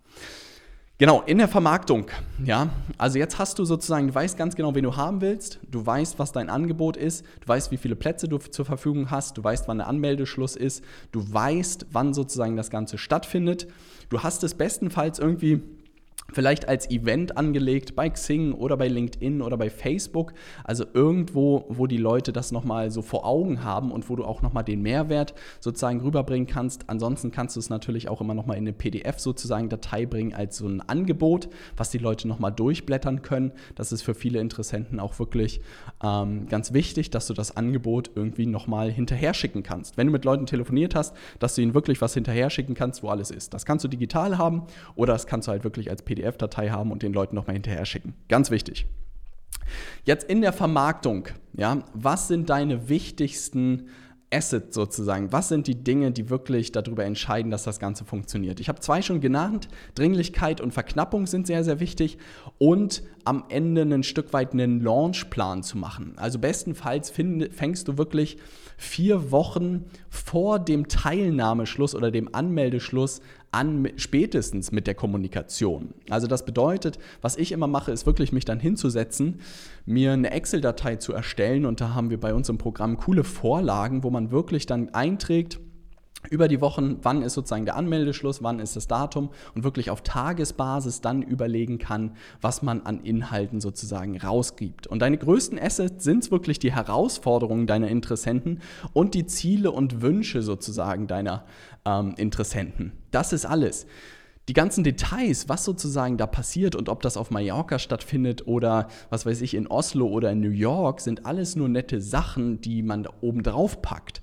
Genau, 1.02 1.24
in 1.26 1.40
der 1.40 1.48
Vermarktung, 1.48 2.06
ja. 2.46 2.70
Also 3.00 3.18
jetzt 3.18 3.40
hast 3.40 3.58
du 3.58 3.66
sozusagen, 3.66 4.10
du 4.10 4.14
weißt 4.14 4.38
ganz 4.38 4.56
genau, 4.56 4.76
wen 4.76 4.84
du 4.84 4.96
haben 4.96 5.20
willst, 5.20 5.58
du 5.72 5.84
weißt, 5.84 6.20
was 6.20 6.32
dein 6.32 6.48
Angebot 6.48 6.96
ist, 6.96 7.26
du 7.40 7.48
weißt, 7.48 7.72
wie 7.72 7.78
viele 7.78 7.96
Plätze 7.96 8.28
du 8.28 8.38
zur 8.38 8.66
Verfügung 8.66 9.10
hast, 9.10 9.36
du 9.36 9.44
weißt, 9.44 9.68
wann 9.68 9.80
der 9.80 9.88
Anmeldeschluss 9.88 10.56
ist, 10.56 10.84
du 11.12 11.34
weißt, 11.34 11.88
wann 11.92 12.14
sozusagen 12.14 12.56
das 12.56 12.70
Ganze 12.70 13.00
stattfindet. 13.00 13.66
Du 14.10 14.22
hast 14.22 14.44
es 14.44 14.54
bestenfalls 14.54 15.18
irgendwie 15.18 15.64
vielleicht 16.34 16.68
als 16.68 16.90
Event 16.90 17.38
angelegt 17.38 17.96
bei 17.96 18.10
Xing 18.10 18.54
oder 18.54 18.78
bei 18.78 18.88
LinkedIn 18.88 19.42
oder 19.42 19.58
bei 19.58 19.70
Facebook. 19.70 20.34
Also 20.64 20.86
irgendwo, 20.94 21.66
wo 21.70 21.88
die 21.88 21.98
Leute 21.98 22.32
das 22.32 22.52
nochmal 22.52 22.92
so 22.92 23.02
vor 23.02 23.26
Augen 23.26 23.64
haben 23.64 23.92
und 23.92 24.10
wo 24.10 24.16
du 24.16 24.24
auch 24.24 24.42
nochmal 24.42 24.64
den 24.64 24.82
Mehrwert 24.82 25.34
sozusagen 25.60 26.02
rüberbringen 26.02 26.48
kannst. 26.48 26.90
Ansonsten 26.90 27.32
kannst 27.32 27.56
du 27.56 27.60
es 27.60 27.70
natürlich 27.70 28.10
auch 28.10 28.22
immer 28.22 28.34
nochmal 28.34 28.58
in 28.58 28.64
eine 28.64 28.74
PDF 28.74 29.20
sozusagen 29.20 29.70
Datei 29.70 30.06
bringen 30.06 30.34
als 30.34 30.58
so 30.58 30.68
ein 30.68 30.82
Angebot, 30.82 31.50
was 31.78 31.90
die 31.90 31.98
Leute 31.98 32.28
nochmal 32.28 32.52
durchblättern 32.52 33.22
können. 33.22 33.52
Das 33.76 33.92
ist 33.92 34.02
für 34.02 34.16
viele 34.16 34.40
Interessenten 34.40 35.00
auch 35.00 35.20
wirklich 35.20 35.62
ähm, 36.04 36.48
ganz 36.48 36.74
wichtig, 36.74 37.10
dass 37.10 37.28
du 37.28 37.34
das 37.34 37.56
Angebot 37.58 38.12
irgendwie 38.16 38.46
nochmal 38.46 38.92
hinterher 38.92 39.34
schicken 39.34 39.64
kannst. 39.64 39.98
Wenn 39.98 40.08
du 40.08 40.14
mit 40.14 40.26
Leuten 40.26 40.46
telefoniert 40.46 40.96
hast, 40.96 41.16
dass 41.40 41.56
du 41.56 41.62
ihnen 41.62 41.74
wirklich 41.74 42.02
was 42.02 42.14
hinterher 42.14 42.50
schicken 42.50 42.74
kannst, 42.74 43.04
wo 43.04 43.10
alles 43.10 43.32
ist. 43.32 43.54
Das 43.54 43.66
kannst 43.66 43.84
du 43.84 43.88
digital 43.88 44.38
haben 44.38 44.64
oder 44.96 45.14
das 45.14 45.28
kannst 45.28 45.48
du 45.48 45.52
halt 45.52 45.64
wirklich 45.64 45.90
als 45.90 46.02
PDF 46.02 46.21
PDF-Datei 46.22 46.70
haben 46.70 46.92
und 46.92 47.04
den 47.04 47.14
Leuten 47.14 47.36
nochmal 47.36 47.56
hinterher 47.56 47.86
schicken. 47.86 48.14
Ganz 48.30 48.52
wichtig. 48.52 48.86
Jetzt 50.04 50.30
in 50.30 50.42
der 50.42 50.54
Vermarktung, 50.54 51.28
ja, 51.54 51.84
was 51.94 52.28
sind 52.28 52.50
deine 52.50 52.90
wichtigsten 52.90 53.90
Asset 54.34 54.74
sozusagen? 54.74 55.32
Was 55.32 55.50
sind 55.50 55.68
die 55.68 55.84
Dinge, 55.84 56.12
die 56.12 56.30
wirklich 56.30 56.72
darüber 56.72 57.04
entscheiden, 57.04 57.52
dass 57.52 57.64
das 57.64 57.80
Ganze 57.80 58.06
funktioniert? 58.06 58.60
Ich 58.60 58.70
habe 58.70 58.80
zwei 58.80 59.02
schon 59.02 59.20
genannt. 59.20 59.68
Dringlichkeit 59.94 60.62
und 60.62 60.74
Verknappung 60.74 61.28
sind 61.28 61.48
sehr, 61.48 61.64
sehr 61.64 61.80
wichtig. 61.80 62.18
Und 62.58 63.04
am 63.26 63.44
Ende 63.50 63.82
ein 63.82 64.04
Stück 64.04 64.34
weit 64.34 64.54
einen 64.54 64.82
Launchplan 64.82 65.64
zu 65.64 65.78
machen. 65.78 66.14
Also 66.16 66.40
bestenfalls 66.40 67.10
find, 67.10 67.54
fängst 67.54 67.88
du 67.88 67.98
wirklich 67.98 68.38
vier 68.78 69.32
Wochen 69.32 69.86
vor 70.10 70.60
dem 70.60 70.88
Teilnahmeschluss 70.88 71.94
oder 71.94 72.10
dem 72.10 72.34
Anmeldeschluss 72.34 73.22
an 73.52 73.90
spätestens 73.98 74.72
mit 74.72 74.88
der 74.88 74.96
Kommunikation. 74.96 75.94
Also 76.10 76.28
das 76.28 76.46
bedeutet, 76.46 77.00
was 77.22 77.36
ich 77.36 77.52
immer 77.52 77.68
mache, 77.68 77.92
ist 77.92 78.06
wirklich 78.06 78.32
mich 78.32 78.46
dann 78.46 78.60
hinzusetzen, 78.60 79.42
mir 79.86 80.14
eine 80.14 80.32
Excel-Datei 80.32 80.96
zu 80.96 81.14
erstellen 81.14 81.66
und 81.66 81.82
da 81.82 81.94
haben 81.94 82.10
wir 82.10 82.20
bei 82.20 82.34
uns 82.34 82.48
im 82.48 82.58
Programm 82.58 82.98
coole 82.98 83.24
Vorlagen, 83.24 84.04
wo 84.04 84.10
man 84.10 84.32
wirklich 84.32 84.66
dann 84.68 84.90
einträgt, 84.90 85.60
über 86.30 86.48
die 86.48 86.62
Wochen, 86.62 87.00
wann 87.02 87.24
ist 87.24 87.34
sozusagen 87.34 87.66
der 87.66 87.76
Anmeldeschluss, 87.76 88.44
wann 88.44 88.60
ist 88.60 88.76
das 88.76 88.88
Datum 88.88 89.30
und 89.56 89.64
wirklich 89.64 89.90
auf 89.90 90.02
Tagesbasis 90.02 91.02
dann 91.02 91.22
überlegen 91.22 91.80
kann, 91.80 92.16
was 92.42 92.62
man 92.62 92.82
an 92.82 93.02
Inhalten 93.02 93.60
sozusagen 93.60 94.18
rausgibt. 94.18 94.88
Und 94.88 95.00
deine 95.02 95.18
größten 95.18 95.60
Assets 95.60 96.04
sind 96.04 96.32
wirklich 96.32 96.60
die 96.60 96.74
Herausforderungen 96.74 97.68
deiner 97.68 97.88
Interessenten 97.88 98.62
und 98.94 99.14
die 99.14 99.26
Ziele 99.26 99.72
und 99.72 100.02
Wünsche 100.02 100.42
sozusagen 100.42 101.08
deiner 101.08 101.46
ähm, 101.86 102.14
Interessenten. 102.18 102.92
Das 103.12 103.34
ist 103.34 103.46
alles. 103.46 103.88
Die 104.48 104.54
ganzen 104.54 104.84
Details, 104.84 105.50
was 105.50 105.64
sozusagen 105.64 106.18
da 106.18 106.26
passiert 106.26 106.76
und 106.76 106.90
ob 106.90 107.02
das 107.04 107.16
auf 107.16 107.30
Mallorca 107.30 107.78
stattfindet 107.78 108.48
oder 108.48 108.88
was 109.10 109.26
weiß 109.26 109.42
ich 109.42 109.54
in 109.54 109.68
Oslo 109.68 110.08
oder 110.08 110.32
in 110.32 110.42
New 110.42 110.50
York, 110.50 111.00
sind 111.00 111.26
alles 111.26 111.56
nur 111.56 111.70
nette 111.70 112.02
Sachen, 112.02 112.60
die 112.60 112.82
man 112.82 113.08
oben 113.22 113.44
drauf 113.44 113.82
packt. 113.82 114.22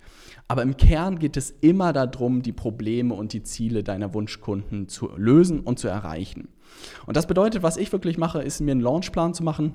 Aber 0.49 0.62
im 0.62 0.78
Kern 0.78 1.19
geht 1.19 1.37
es 1.37 1.50
immer 1.61 1.93
darum, 1.93 2.40
die 2.40 2.52
Probleme 2.52 3.14
und 3.14 3.35
die 3.35 3.43
Ziele 3.43 3.85
deiner 3.85 4.14
Wunschkunden 4.14 4.88
zu 4.88 5.11
lösen 5.14 5.61
und 5.61 5.78
zu 5.78 5.88
erreichen. 5.88 6.49
Und 7.07 7.17
das 7.19 7.26
bedeutet, 7.26 7.62
was 7.62 7.76
ich 7.76 7.93
wirklich 7.93 8.17
mache, 8.17 8.40
ist 8.40 8.61
mir 8.61 8.73
einen 8.73 8.81
Launchplan 8.81 9.35
zu 9.35 9.43
machen, 9.43 9.75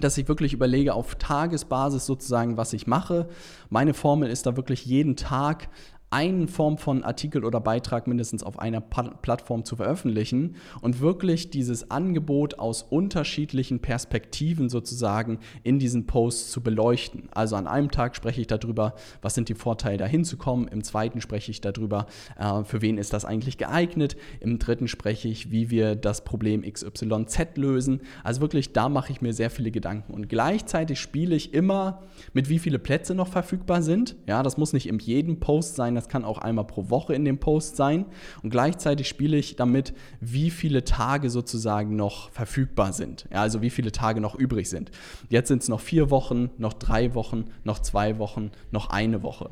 dass 0.00 0.16
ich 0.16 0.28
wirklich 0.28 0.54
überlege 0.54 0.94
auf 0.94 1.16
Tagesbasis 1.16 2.06
sozusagen, 2.06 2.56
was 2.56 2.72
ich 2.72 2.86
mache. 2.86 3.28
Meine 3.68 3.94
Formel 3.94 4.30
ist 4.30 4.46
da 4.46 4.56
wirklich 4.56 4.86
jeden 4.86 5.16
Tag 5.16 5.68
eine 6.10 6.48
Form 6.48 6.78
von 6.78 7.04
Artikel 7.04 7.44
oder 7.44 7.60
Beitrag 7.60 8.06
mindestens 8.06 8.42
auf 8.42 8.58
einer 8.58 8.80
Plattform 8.80 9.64
zu 9.64 9.76
veröffentlichen 9.76 10.56
und 10.80 11.00
wirklich 11.00 11.50
dieses 11.50 11.90
Angebot 11.90 12.58
aus 12.58 12.82
unterschiedlichen 12.82 13.80
Perspektiven 13.80 14.70
sozusagen 14.70 15.38
in 15.64 15.78
diesen 15.78 16.06
Posts 16.06 16.50
zu 16.50 16.62
beleuchten. 16.62 17.28
Also 17.32 17.56
an 17.56 17.66
einem 17.66 17.90
Tag 17.90 18.16
spreche 18.16 18.40
ich 18.40 18.46
darüber, 18.46 18.94
was 19.20 19.34
sind 19.34 19.50
die 19.50 19.54
Vorteile 19.54 19.98
dahin 19.98 20.24
zu 20.24 20.38
kommen, 20.38 20.66
im 20.68 20.82
zweiten 20.82 21.20
spreche 21.20 21.50
ich 21.50 21.60
darüber, 21.60 22.06
äh, 22.38 22.64
für 22.64 22.80
wen 22.80 22.96
ist 22.96 23.12
das 23.12 23.26
eigentlich 23.26 23.58
geeignet, 23.58 24.16
im 24.40 24.58
dritten 24.58 24.88
spreche 24.88 25.28
ich, 25.28 25.50
wie 25.50 25.70
wir 25.70 25.94
das 25.94 26.24
Problem 26.24 26.62
XYZ 26.62 27.56
lösen. 27.56 28.00
Also 28.24 28.40
wirklich, 28.40 28.72
da 28.72 28.88
mache 28.88 29.12
ich 29.12 29.20
mir 29.20 29.34
sehr 29.34 29.50
viele 29.50 29.70
Gedanken 29.70 30.14
und 30.14 30.30
gleichzeitig 30.30 31.00
spiele 31.00 31.36
ich 31.36 31.52
immer 31.52 32.02
mit 32.32 32.48
wie 32.48 32.58
viele 32.58 32.78
Plätze 32.78 33.14
noch 33.14 33.28
verfügbar 33.28 33.82
sind. 33.82 34.16
Ja, 34.26 34.42
das 34.42 34.56
muss 34.56 34.72
nicht 34.72 34.88
in 34.88 34.98
jedem 34.98 35.38
Post 35.40 35.76
sein, 35.76 35.97
das 35.98 36.08
kann 36.08 36.24
auch 36.24 36.38
einmal 36.38 36.64
pro 36.64 36.90
Woche 36.90 37.14
in 37.14 37.24
dem 37.24 37.38
Post 37.38 37.76
sein. 37.76 38.06
Und 38.42 38.50
gleichzeitig 38.50 39.08
spiele 39.08 39.36
ich 39.36 39.56
damit, 39.56 39.92
wie 40.20 40.50
viele 40.50 40.84
Tage 40.84 41.28
sozusagen 41.28 41.96
noch 41.96 42.30
verfügbar 42.30 42.92
sind. 42.92 43.26
Ja, 43.32 43.42
also 43.42 43.60
wie 43.62 43.70
viele 43.70 43.92
Tage 43.92 44.20
noch 44.20 44.34
übrig 44.34 44.70
sind. 44.70 44.90
Jetzt 45.28 45.48
sind 45.48 45.62
es 45.62 45.68
noch 45.68 45.80
vier 45.80 46.10
Wochen, 46.10 46.50
noch 46.58 46.72
drei 46.72 47.14
Wochen, 47.14 47.46
noch 47.64 47.80
zwei 47.80 48.18
Wochen, 48.18 48.50
noch 48.70 48.90
eine 48.90 49.22
Woche. 49.22 49.50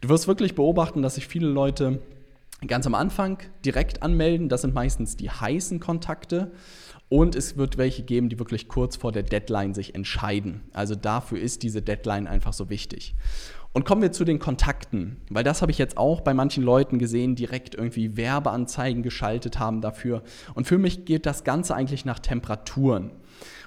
Du 0.00 0.08
wirst 0.08 0.26
wirklich 0.26 0.54
beobachten, 0.54 1.02
dass 1.02 1.16
sich 1.16 1.26
viele 1.26 1.48
Leute 1.48 2.00
ganz 2.66 2.86
am 2.86 2.94
Anfang 2.94 3.38
direkt 3.64 4.02
anmelden. 4.02 4.48
Das 4.48 4.62
sind 4.62 4.74
meistens 4.74 5.16
die 5.16 5.30
heißen 5.30 5.80
Kontakte. 5.80 6.52
Und 7.08 7.36
es 7.36 7.58
wird 7.58 7.76
welche 7.76 8.02
geben, 8.02 8.30
die 8.30 8.38
wirklich 8.38 8.68
kurz 8.68 8.96
vor 8.96 9.12
der 9.12 9.22
Deadline 9.22 9.74
sich 9.74 9.94
entscheiden. 9.94 10.62
Also 10.72 10.94
dafür 10.94 11.38
ist 11.38 11.62
diese 11.62 11.82
Deadline 11.82 12.26
einfach 12.26 12.54
so 12.54 12.70
wichtig. 12.70 13.14
Und 13.74 13.86
kommen 13.86 14.02
wir 14.02 14.12
zu 14.12 14.24
den 14.24 14.38
Kontakten, 14.38 15.16
weil 15.30 15.44
das 15.44 15.62
habe 15.62 15.72
ich 15.72 15.78
jetzt 15.78 15.96
auch 15.96 16.20
bei 16.20 16.34
manchen 16.34 16.62
Leuten 16.62 16.98
gesehen, 16.98 17.36
direkt 17.36 17.74
irgendwie 17.74 18.18
Werbeanzeigen 18.18 19.02
geschaltet 19.02 19.58
haben 19.58 19.80
dafür. 19.80 20.22
Und 20.52 20.66
für 20.66 20.76
mich 20.76 21.06
geht 21.06 21.24
das 21.24 21.42
Ganze 21.42 21.74
eigentlich 21.74 22.04
nach 22.04 22.18
Temperaturen. 22.18 23.12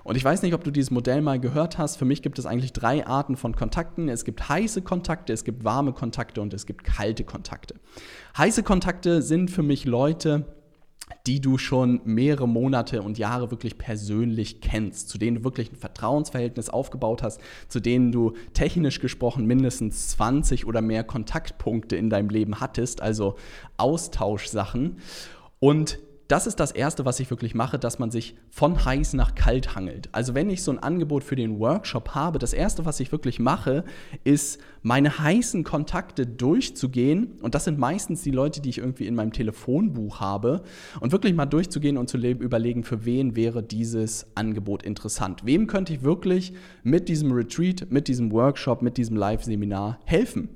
Und 0.03 0.15
ich 0.15 0.23
weiß 0.23 0.43
nicht, 0.43 0.53
ob 0.53 0.63
du 0.63 0.69
dieses 0.69 0.91
Modell 0.91 1.23
mal 1.23 1.39
gehört 1.39 1.79
hast. 1.79 1.97
Für 1.97 2.05
mich 2.05 2.21
gibt 2.21 2.37
es 2.37 2.45
eigentlich 2.45 2.71
drei 2.71 3.07
Arten 3.07 3.35
von 3.35 3.55
Kontakten. 3.55 4.07
Es 4.07 4.23
gibt 4.23 4.47
heiße 4.47 4.83
Kontakte, 4.83 5.33
es 5.33 5.43
gibt 5.43 5.63
warme 5.63 5.93
Kontakte 5.93 6.41
und 6.41 6.53
es 6.53 6.67
gibt 6.67 6.83
kalte 6.83 7.23
Kontakte. 7.23 7.73
Heiße 8.37 8.61
Kontakte 8.61 9.23
sind 9.23 9.49
für 9.49 9.63
mich 9.63 9.85
Leute, 9.85 10.45
die 11.27 11.39
du 11.39 11.57
schon 11.57 12.01
mehrere 12.03 12.47
Monate 12.47 13.01
und 13.01 13.17
Jahre 13.17 13.51
wirklich 13.51 13.77
persönlich 13.77 14.61
kennst, 14.61 15.09
zu 15.09 15.17
denen 15.17 15.37
du 15.37 15.43
wirklich 15.43 15.71
ein 15.71 15.75
Vertrauensverhältnis 15.75 16.69
aufgebaut 16.69 17.23
hast, 17.23 17.39
zu 17.67 17.79
denen 17.79 18.11
du 18.11 18.33
technisch 18.53 18.99
gesprochen 18.99 19.45
mindestens 19.45 20.09
20 20.09 20.65
oder 20.65 20.81
mehr 20.81 21.03
Kontaktpunkte 21.03 21.95
in 21.95 22.09
deinem 22.09 22.29
Leben 22.29 22.59
hattest, 22.59 23.01
also 23.01 23.35
Austauschsachen. 23.77 24.97
Und 25.59 25.99
das 26.27 26.47
ist 26.47 26.59
das 26.59 26.71
Erste, 26.71 27.05
was 27.05 27.19
ich 27.19 27.29
wirklich 27.29 27.53
mache, 27.53 27.77
dass 27.77 27.99
man 27.99 28.09
sich 28.09 28.35
von 28.49 28.83
heiß 28.83 29.13
nach 29.13 29.35
kalt 29.35 29.75
hangelt. 29.75 30.09
Also 30.11 30.33
wenn 30.33 30.49
ich 30.49 30.63
so 30.63 30.71
ein 30.71 30.79
Angebot 30.79 31.23
für 31.23 31.35
den 31.35 31.59
Workshop 31.59 32.15
habe, 32.15 32.39
das 32.39 32.53
Erste, 32.53 32.83
was 32.85 32.99
ich 32.99 33.11
wirklich 33.11 33.39
mache, 33.39 33.83
ist 34.23 34.59
meine 34.81 35.19
heißen 35.19 35.63
Kontakte 35.63 36.25
durchzugehen. 36.25 37.33
Und 37.41 37.53
das 37.53 37.65
sind 37.65 37.77
meistens 37.77 38.23
die 38.23 38.31
Leute, 38.31 38.59
die 38.59 38.69
ich 38.69 38.79
irgendwie 38.79 39.05
in 39.05 39.13
meinem 39.13 39.33
Telefonbuch 39.33 40.19
habe. 40.19 40.63
Und 40.99 41.11
wirklich 41.11 41.35
mal 41.35 41.45
durchzugehen 41.45 41.97
und 41.97 42.09
zu 42.09 42.17
überlegen, 42.17 42.83
für 42.83 43.05
wen 43.05 43.35
wäre 43.35 43.61
dieses 43.61 44.25
Angebot 44.35 44.81
interessant. 44.81 45.45
Wem 45.45 45.67
könnte 45.67 45.93
ich 45.93 46.01
wirklich 46.01 46.53
mit 46.81 47.07
diesem 47.07 47.31
Retreat, 47.33 47.91
mit 47.91 48.07
diesem 48.07 48.31
Workshop, 48.31 48.81
mit 48.81 48.97
diesem 48.97 49.15
Live-Seminar 49.15 49.99
helfen? 50.05 50.49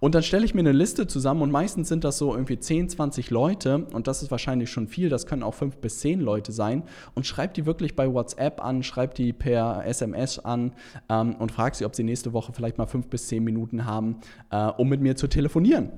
Und 0.00 0.14
dann 0.14 0.22
stelle 0.22 0.44
ich 0.44 0.54
mir 0.54 0.60
eine 0.60 0.72
Liste 0.72 1.06
zusammen 1.06 1.42
und 1.42 1.50
meistens 1.50 1.88
sind 1.88 2.04
das 2.04 2.18
so 2.18 2.32
irgendwie 2.32 2.58
10, 2.58 2.88
20 2.88 3.30
Leute 3.30 3.86
und 3.92 4.06
das 4.06 4.22
ist 4.22 4.30
wahrscheinlich 4.30 4.70
schon 4.70 4.86
viel, 4.86 5.08
das 5.08 5.26
können 5.26 5.42
auch 5.42 5.54
5 5.54 5.78
bis 5.78 6.00
10 6.00 6.20
Leute 6.20 6.52
sein 6.52 6.84
und 7.14 7.26
schreibe 7.26 7.52
die 7.54 7.66
wirklich 7.66 7.96
bei 7.96 8.12
WhatsApp 8.12 8.64
an, 8.64 8.82
schreibe 8.82 9.14
die 9.14 9.32
per 9.32 9.84
SMS 9.86 10.38
an 10.38 10.72
ähm, 11.08 11.34
und 11.36 11.52
frage 11.52 11.76
sie, 11.76 11.84
ob 11.84 11.96
sie 11.96 12.04
nächste 12.04 12.32
Woche 12.32 12.52
vielleicht 12.52 12.78
mal 12.78 12.86
5 12.86 13.08
bis 13.08 13.28
10 13.28 13.42
Minuten 13.42 13.84
haben, 13.84 14.18
äh, 14.50 14.66
um 14.66 14.88
mit 14.88 15.00
mir 15.00 15.16
zu 15.16 15.26
telefonieren. 15.26 15.90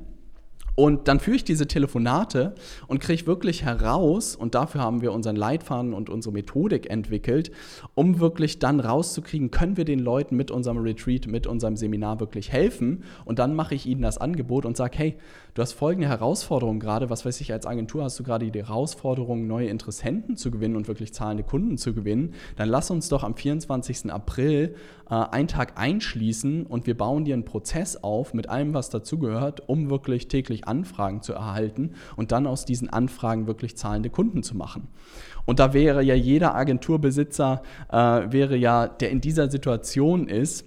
Und 0.74 1.08
dann 1.08 1.20
führe 1.20 1.36
ich 1.36 1.44
diese 1.44 1.66
Telefonate 1.66 2.54
und 2.86 3.00
kriege 3.00 3.26
wirklich 3.26 3.64
heraus, 3.64 4.36
und 4.36 4.54
dafür 4.54 4.80
haben 4.80 5.02
wir 5.02 5.12
unseren 5.12 5.36
Leitfaden 5.36 5.92
und 5.92 6.08
unsere 6.10 6.32
Methodik 6.32 6.90
entwickelt, 6.90 7.50
um 7.94 8.20
wirklich 8.20 8.58
dann 8.58 8.80
rauszukriegen, 8.80 9.50
können 9.50 9.76
wir 9.76 9.84
den 9.84 9.98
Leuten 9.98 10.36
mit 10.36 10.50
unserem 10.50 10.78
Retreat, 10.78 11.26
mit 11.26 11.46
unserem 11.46 11.76
Seminar 11.76 12.20
wirklich 12.20 12.52
helfen. 12.52 13.04
Und 13.24 13.38
dann 13.38 13.54
mache 13.54 13.74
ich 13.74 13.86
ihnen 13.86 14.02
das 14.02 14.18
Angebot 14.18 14.64
und 14.64 14.76
sage, 14.76 14.98
hey, 14.98 15.16
du 15.54 15.62
hast 15.62 15.72
folgende 15.72 16.08
Herausforderung 16.08 16.80
gerade, 16.80 17.10
was 17.10 17.24
weiß 17.24 17.40
ich, 17.40 17.52
als 17.52 17.66
Agentur 17.66 18.04
hast 18.04 18.18
du 18.18 18.22
gerade 18.22 18.50
die 18.50 18.58
Herausforderung, 18.58 19.46
neue 19.46 19.68
Interessenten 19.68 20.36
zu 20.36 20.50
gewinnen 20.50 20.76
und 20.76 20.88
wirklich 20.88 21.12
zahlende 21.12 21.44
Kunden 21.44 21.78
zu 21.78 21.94
gewinnen. 21.94 22.34
Dann 22.56 22.68
lass 22.68 22.90
uns 22.90 23.08
doch 23.08 23.24
am 23.24 23.34
24. 23.34 24.10
April 24.12 24.74
äh, 25.10 25.14
einen 25.14 25.48
Tag 25.48 25.78
einschließen 25.78 26.66
und 26.66 26.86
wir 26.86 26.96
bauen 26.96 27.24
dir 27.24 27.34
einen 27.34 27.44
Prozess 27.44 28.02
auf 28.02 28.34
mit 28.34 28.48
allem, 28.48 28.74
was 28.74 28.90
dazugehört, 28.90 29.68
um 29.68 29.90
wirklich 29.90 30.28
täglich 30.28 30.59
Anfragen 30.64 31.22
zu 31.22 31.32
erhalten 31.32 31.92
und 32.16 32.32
dann 32.32 32.46
aus 32.46 32.64
diesen 32.64 32.90
Anfragen 32.90 33.46
wirklich 33.46 33.76
zahlende 33.76 34.10
Kunden 34.10 34.42
zu 34.42 34.56
machen. 34.56 34.88
Und 35.46 35.58
da 35.58 35.72
wäre 35.72 36.02
ja 36.02 36.14
jeder 36.14 36.54
Agenturbesitzer, 36.54 37.62
äh, 37.90 37.96
wäre 37.96 38.56
ja, 38.56 38.88
der 38.88 39.10
in 39.10 39.20
dieser 39.20 39.50
Situation 39.50 40.28
ist, 40.28 40.64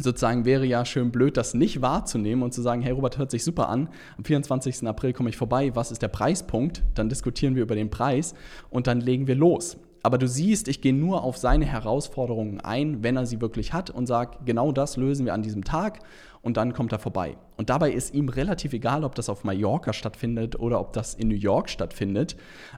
sozusagen 0.00 0.44
wäre 0.44 0.64
ja 0.64 0.84
schön 0.84 1.10
blöd, 1.10 1.36
das 1.36 1.54
nicht 1.54 1.82
wahrzunehmen 1.82 2.42
und 2.42 2.54
zu 2.54 2.62
sagen, 2.62 2.82
hey 2.82 2.92
Robert, 2.92 3.18
hört 3.18 3.30
sich 3.30 3.42
super 3.42 3.68
an, 3.68 3.88
am 4.16 4.24
24. 4.24 4.86
April 4.86 5.12
komme 5.12 5.30
ich 5.30 5.36
vorbei, 5.36 5.74
was 5.74 5.90
ist 5.90 6.02
der 6.02 6.08
Preispunkt? 6.08 6.82
Dann 6.94 7.08
diskutieren 7.08 7.56
wir 7.56 7.62
über 7.62 7.74
den 7.74 7.90
Preis 7.90 8.34
und 8.70 8.86
dann 8.86 9.00
legen 9.00 9.26
wir 9.26 9.34
los. 9.34 9.76
Aber 10.04 10.18
du 10.18 10.28
siehst, 10.28 10.68
ich 10.68 10.80
gehe 10.80 10.94
nur 10.94 11.24
auf 11.24 11.36
seine 11.36 11.66
Herausforderungen 11.66 12.60
ein, 12.60 13.02
wenn 13.02 13.16
er 13.16 13.26
sie 13.26 13.40
wirklich 13.40 13.72
hat 13.72 13.90
und 13.90 14.06
sage, 14.06 14.38
genau 14.44 14.70
das 14.70 14.96
lösen 14.96 15.26
wir 15.26 15.34
an 15.34 15.42
diesem 15.42 15.64
Tag 15.64 15.98
und 16.42 16.56
dann 16.56 16.72
kommt 16.72 16.92
er 16.92 16.98
vorbei. 16.98 17.36
Und 17.58 17.70
dabei 17.70 17.90
ist 17.90 18.14
ihm 18.14 18.28
relativ 18.28 18.72
egal, 18.72 19.02
ob 19.02 19.16
das 19.16 19.28
auf 19.28 19.42
Mallorca 19.42 19.92
stattfindet 19.92 20.60
oder 20.60 20.80
ob 20.80 20.92
das 20.92 21.14
in 21.14 21.26
New 21.26 21.34
York 21.34 21.68
stattfindet. 21.68 22.36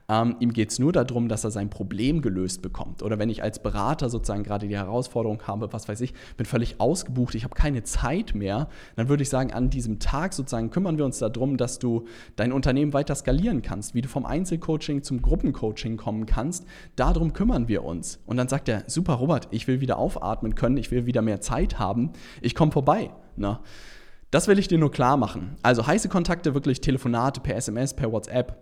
Ähm, 0.08 0.36
ihm 0.40 0.54
geht 0.54 0.70
es 0.70 0.78
nur 0.78 0.90
darum, 0.90 1.28
dass 1.28 1.44
er 1.44 1.50
sein 1.50 1.68
Problem 1.68 2.22
gelöst 2.22 2.62
bekommt. 2.62 3.02
Oder 3.02 3.18
wenn 3.18 3.28
ich 3.28 3.42
als 3.42 3.62
Berater 3.62 4.08
sozusagen 4.08 4.42
gerade 4.42 4.66
die 4.66 4.76
Herausforderung 4.76 5.42
habe, 5.46 5.70
was 5.74 5.86
weiß 5.86 6.00
ich, 6.00 6.14
bin 6.38 6.46
völlig 6.46 6.80
ausgebucht, 6.80 7.34
ich 7.34 7.44
habe 7.44 7.54
keine 7.54 7.82
Zeit 7.82 8.34
mehr, 8.34 8.68
dann 8.96 9.10
würde 9.10 9.22
ich 9.22 9.28
sagen, 9.28 9.52
an 9.52 9.68
diesem 9.68 9.98
Tag 9.98 10.32
sozusagen 10.32 10.70
kümmern 10.70 10.96
wir 10.96 11.04
uns 11.04 11.18
darum, 11.18 11.58
dass 11.58 11.78
du 11.78 12.06
dein 12.36 12.50
Unternehmen 12.50 12.94
weiter 12.94 13.14
skalieren 13.14 13.60
kannst, 13.60 13.94
wie 13.94 14.00
du 14.00 14.08
vom 14.08 14.24
Einzelcoaching 14.24 15.02
zum 15.02 15.20
Gruppencoaching 15.20 15.98
kommen 15.98 16.24
kannst. 16.24 16.64
Darum 16.96 17.34
kümmern 17.34 17.68
wir 17.68 17.84
uns. 17.84 18.18
Und 18.24 18.38
dann 18.38 18.48
sagt 18.48 18.70
er, 18.70 18.84
super 18.86 19.14
Robert, 19.14 19.48
ich 19.50 19.68
will 19.68 19.82
wieder 19.82 19.98
aufatmen 19.98 20.54
können, 20.54 20.78
ich 20.78 20.90
will 20.90 21.04
wieder 21.04 21.20
mehr 21.20 21.42
Zeit 21.42 21.78
haben, 21.78 22.12
ich 22.40 22.54
komme 22.54 22.72
vorbei. 22.72 23.10
Na, 23.40 23.60
Das 24.30 24.46
will 24.46 24.58
ich 24.58 24.68
dir 24.68 24.78
nur 24.78 24.92
klar 24.92 25.16
machen. 25.16 25.56
Also 25.62 25.86
heiße 25.86 26.08
Kontakte, 26.08 26.54
wirklich 26.54 26.80
Telefonate 26.80 27.40
per 27.40 27.56
SMS, 27.56 27.94
per 27.94 28.12
WhatsApp, 28.12 28.56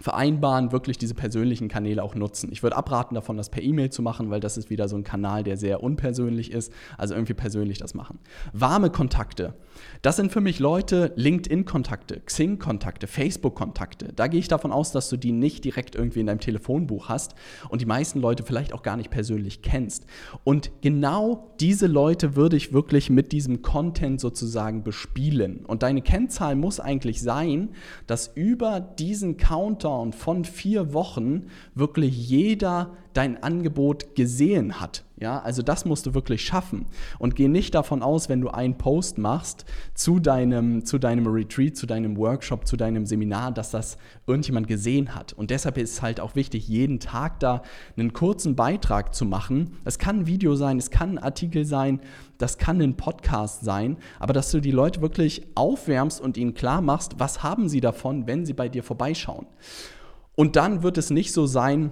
vereinbaren, 0.00 0.72
wirklich 0.72 0.98
diese 0.98 1.14
persönlichen 1.14 1.68
Kanäle 1.68 2.02
auch 2.02 2.14
nutzen. 2.14 2.50
Ich 2.52 2.62
würde 2.62 2.76
abraten 2.76 3.14
davon, 3.14 3.36
das 3.36 3.50
per 3.50 3.62
E-Mail 3.62 3.90
zu 3.90 4.02
machen, 4.02 4.30
weil 4.30 4.40
das 4.40 4.56
ist 4.56 4.70
wieder 4.70 4.88
so 4.88 4.96
ein 4.96 5.04
Kanal, 5.04 5.42
der 5.42 5.56
sehr 5.56 5.82
unpersönlich 5.82 6.52
ist. 6.52 6.72
Also 6.96 7.14
irgendwie 7.14 7.34
persönlich 7.34 7.78
das 7.78 7.94
machen. 7.94 8.18
Warme 8.52 8.90
Kontakte. 8.90 9.54
Das 10.02 10.16
sind 10.16 10.32
für 10.32 10.40
mich 10.40 10.58
Leute, 10.58 11.12
LinkedIn-Kontakte, 11.16 12.20
Xing-Kontakte, 12.20 13.06
Facebook-Kontakte. 13.06 14.12
Da 14.14 14.26
gehe 14.26 14.40
ich 14.40 14.48
davon 14.48 14.72
aus, 14.72 14.92
dass 14.92 15.08
du 15.08 15.16
die 15.16 15.32
nicht 15.32 15.64
direkt 15.64 15.94
irgendwie 15.94 16.20
in 16.20 16.26
deinem 16.26 16.40
Telefonbuch 16.40 17.08
hast 17.08 17.34
und 17.68 17.80
die 17.80 17.86
meisten 17.86 18.20
Leute 18.20 18.42
vielleicht 18.42 18.72
auch 18.72 18.82
gar 18.82 18.96
nicht 18.96 19.10
persönlich 19.10 19.62
kennst. 19.62 20.06
Und 20.44 20.70
genau 20.80 21.54
diese 21.60 21.86
Leute 21.86 22.36
würde 22.36 22.56
ich 22.56 22.72
wirklich 22.72 23.10
mit 23.10 23.32
diesem 23.32 23.62
Content 23.62 24.20
sozusagen 24.20 24.82
bespielen. 24.82 25.64
Und 25.66 25.82
deine 25.82 26.02
Kennzahl 26.02 26.54
muss 26.54 26.80
eigentlich 26.80 27.20
sein, 27.22 27.70
dass 28.06 28.28
über 28.34 28.80
diesen 28.80 29.36
Counter 29.36 29.87
Countdown 29.88 30.12
von 30.12 30.44
vier 30.44 30.92
Wochen 30.92 31.46
wirklich 31.74 32.28
jeder 32.28 32.96
dein 33.14 33.42
Angebot 33.42 34.14
gesehen 34.14 34.80
hat. 34.80 35.04
Ja, 35.20 35.40
also 35.40 35.62
das 35.62 35.84
musst 35.84 36.06
du 36.06 36.14
wirklich 36.14 36.42
schaffen. 36.42 36.86
Und 37.18 37.34
geh 37.34 37.48
nicht 37.48 37.74
davon 37.74 38.02
aus, 38.02 38.28
wenn 38.28 38.40
du 38.40 38.50
einen 38.50 38.78
Post 38.78 39.18
machst 39.18 39.64
zu 39.94 40.20
deinem, 40.20 40.84
zu 40.84 40.98
deinem 40.98 41.26
Retreat, 41.26 41.76
zu 41.76 41.86
deinem 41.86 42.16
Workshop, 42.16 42.68
zu 42.68 42.76
deinem 42.76 43.04
Seminar, 43.04 43.50
dass 43.50 43.72
das 43.72 43.98
irgendjemand 44.28 44.68
gesehen 44.68 45.16
hat. 45.16 45.32
Und 45.32 45.50
deshalb 45.50 45.76
ist 45.76 45.90
es 45.90 46.02
halt 46.02 46.20
auch 46.20 46.36
wichtig, 46.36 46.68
jeden 46.68 47.00
Tag 47.00 47.40
da 47.40 47.62
einen 47.96 48.12
kurzen 48.12 48.54
Beitrag 48.54 49.12
zu 49.12 49.24
machen. 49.24 49.78
Es 49.84 49.98
kann 49.98 50.20
ein 50.20 50.26
Video 50.28 50.54
sein, 50.54 50.78
es 50.78 50.90
kann 50.90 51.14
ein 51.14 51.18
Artikel 51.18 51.64
sein, 51.64 52.00
das 52.38 52.56
kann 52.56 52.80
ein 52.80 52.96
Podcast 52.96 53.64
sein, 53.64 53.96
aber 54.20 54.32
dass 54.32 54.52
du 54.52 54.60
die 54.60 54.70
Leute 54.70 55.00
wirklich 55.00 55.48
aufwärmst 55.56 56.20
und 56.20 56.36
ihnen 56.36 56.54
klar 56.54 56.80
machst, 56.80 57.18
was 57.18 57.42
haben 57.42 57.68
sie 57.68 57.80
davon, 57.80 58.28
wenn 58.28 58.46
sie 58.46 58.52
bei 58.52 58.68
dir 58.68 58.84
vorbeischauen. 58.84 59.46
Und 60.36 60.54
dann 60.54 60.84
wird 60.84 60.96
es 60.96 61.10
nicht 61.10 61.32
so 61.32 61.46
sein, 61.46 61.90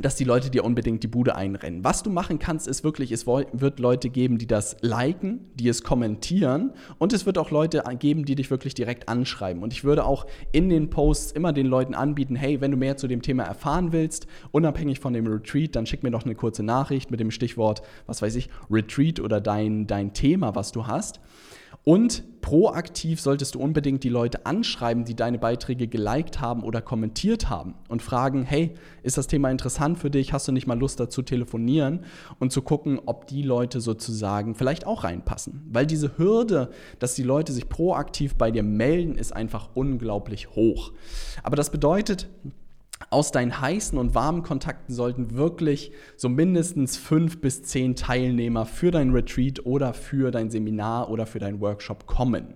dass 0.00 0.16
die 0.16 0.24
Leute 0.24 0.48
dir 0.48 0.64
unbedingt 0.64 1.02
die 1.02 1.08
Bude 1.08 1.36
einrennen. 1.36 1.84
Was 1.84 2.02
du 2.02 2.08
machen 2.08 2.38
kannst, 2.38 2.66
ist 2.66 2.82
wirklich, 2.82 3.12
es 3.12 3.26
wird 3.26 3.78
Leute 3.78 4.08
geben, 4.08 4.38
die 4.38 4.46
das 4.46 4.76
liken, 4.80 5.50
die 5.54 5.68
es 5.68 5.82
kommentieren 5.82 6.72
und 6.98 7.12
es 7.12 7.26
wird 7.26 7.36
auch 7.36 7.50
Leute 7.50 7.82
geben, 7.98 8.24
die 8.24 8.34
dich 8.34 8.50
wirklich 8.50 8.72
direkt 8.72 9.10
anschreiben. 9.10 9.62
Und 9.62 9.74
ich 9.74 9.84
würde 9.84 10.06
auch 10.06 10.26
in 10.50 10.70
den 10.70 10.88
Posts 10.88 11.32
immer 11.32 11.52
den 11.52 11.66
Leuten 11.66 11.94
anbieten, 11.94 12.36
hey, 12.36 12.62
wenn 12.62 12.70
du 12.70 12.78
mehr 12.78 12.96
zu 12.96 13.06
dem 13.06 13.20
Thema 13.20 13.42
erfahren 13.42 13.92
willst, 13.92 14.26
unabhängig 14.50 14.98
von 14.98 15.12
dem 15.12 15.26
Retreat, 15.26 15.76
dann 15.76 15.84
schick 15.84 16.02
mir 16.02 16.10
doch 16.10 16.24
eine 16.24 16.34
kurze 16.34 16.62
Nachricht 16.62 17.10
mit 17.10 17.20
dem 17.20 17.30
Stichwort, 17.30 17.82
was 18.06 18.22
weiß 18.22 18.34
ich, 18.36 18.48
Retreat 18.70 19.20
oder 19.20 19.42
dein, 19.42 19.86
dein 19.86 20.14
Thema, 20.14 20.54
was 20.54 20.72
du 20.72 20.86
hast. 20.86 21.20
Und 21.84 22.40
proaktiv 22.42 23.20
solltest 23.20 23.54
du 23.54 23.60
unbedingt 23.60 24.04
die 24.04 24.08
Leute 24.08 24.46
anschreiben, 24.46 25.04
die 25.04 25.16
deine 25.16 25.38
Beiträge 25.38 25.88
geliked 25.88 26.40
haben 26.40 26.62
oder 26.62 26.80
kommentiert 26.80 27.50
haben 27.50 27.74
und 27.88 28.02
fragen, 28.02 28.44
hey, 28.44 28.74
ist 29.02 29.16
das 29.16 29.26
Thema 29.26 29.50
interessant 29.50 29.98
für 29.98 30.10
dich? 30.10 30.32
Hast 30.32 30.46
du 30.46 30.52
nicht 30.52 30.66
mal 30.66 30.78
Lust 30.78 31.00
dazu 31.00 31.22
telefonieren 31.22 32.04
und 32.38 32.52
zu 32.52 32.62
gucken, 32.62 33.00
ob 33.06 33.26
die 33.26 33.42
Leute 33.42 33.80
sozusagen 33.80 34.54
vielleicht 34.54 34.86
auch 34.86 35.02
reinpassen? 35.02 35.66
Weil 35.70 35.86
diese 35.86 36.18
Hürde, 36.18 36.70
dass 36.98 37.14
die 37.14 37.22
Leute 37.24 37.52
sich 37.52 37.68
proaktiv 37.68 38.36
bei 38.36 38.50
dir 38.50 38.62
melden, 38.62 39.16
ist 39.16 39.34
einfach 39.34 39.70
unglaublich 39.74 40.50
hoch. 40.50 40.92
Aber 41.42 41.56
das 41.56 41.70
bedeutet, 41.70 42.28
aus 43.10 43.32
deinen 43.32 43.60
heißen 43.60 43.98
und 43.98 44.14
warmen 44.14 44.42
Kontakten 44.42 44.94
sollten 44.94 45.34
wirklich 45.36 45.92
so 46.16 46.28
mindestens 46.28 46.96
fünf 46.96 47.40
bis 47.40 47.62
zehn 47.62 47.96
Teilnehmer 47.96 48.66
für 48.66 48.90
dein 48.90 49.10
Retreat 49.10 49.64
oder 49.66 49.94
für 49.94 50.30
dein 50.30 50.50
Seminar 50.50 51.10
oder 51.10 51.26
für 51.26 51.38
deinen 51.38 51.60
Workshop 51.60 52.06
kommen. 52.06 52.54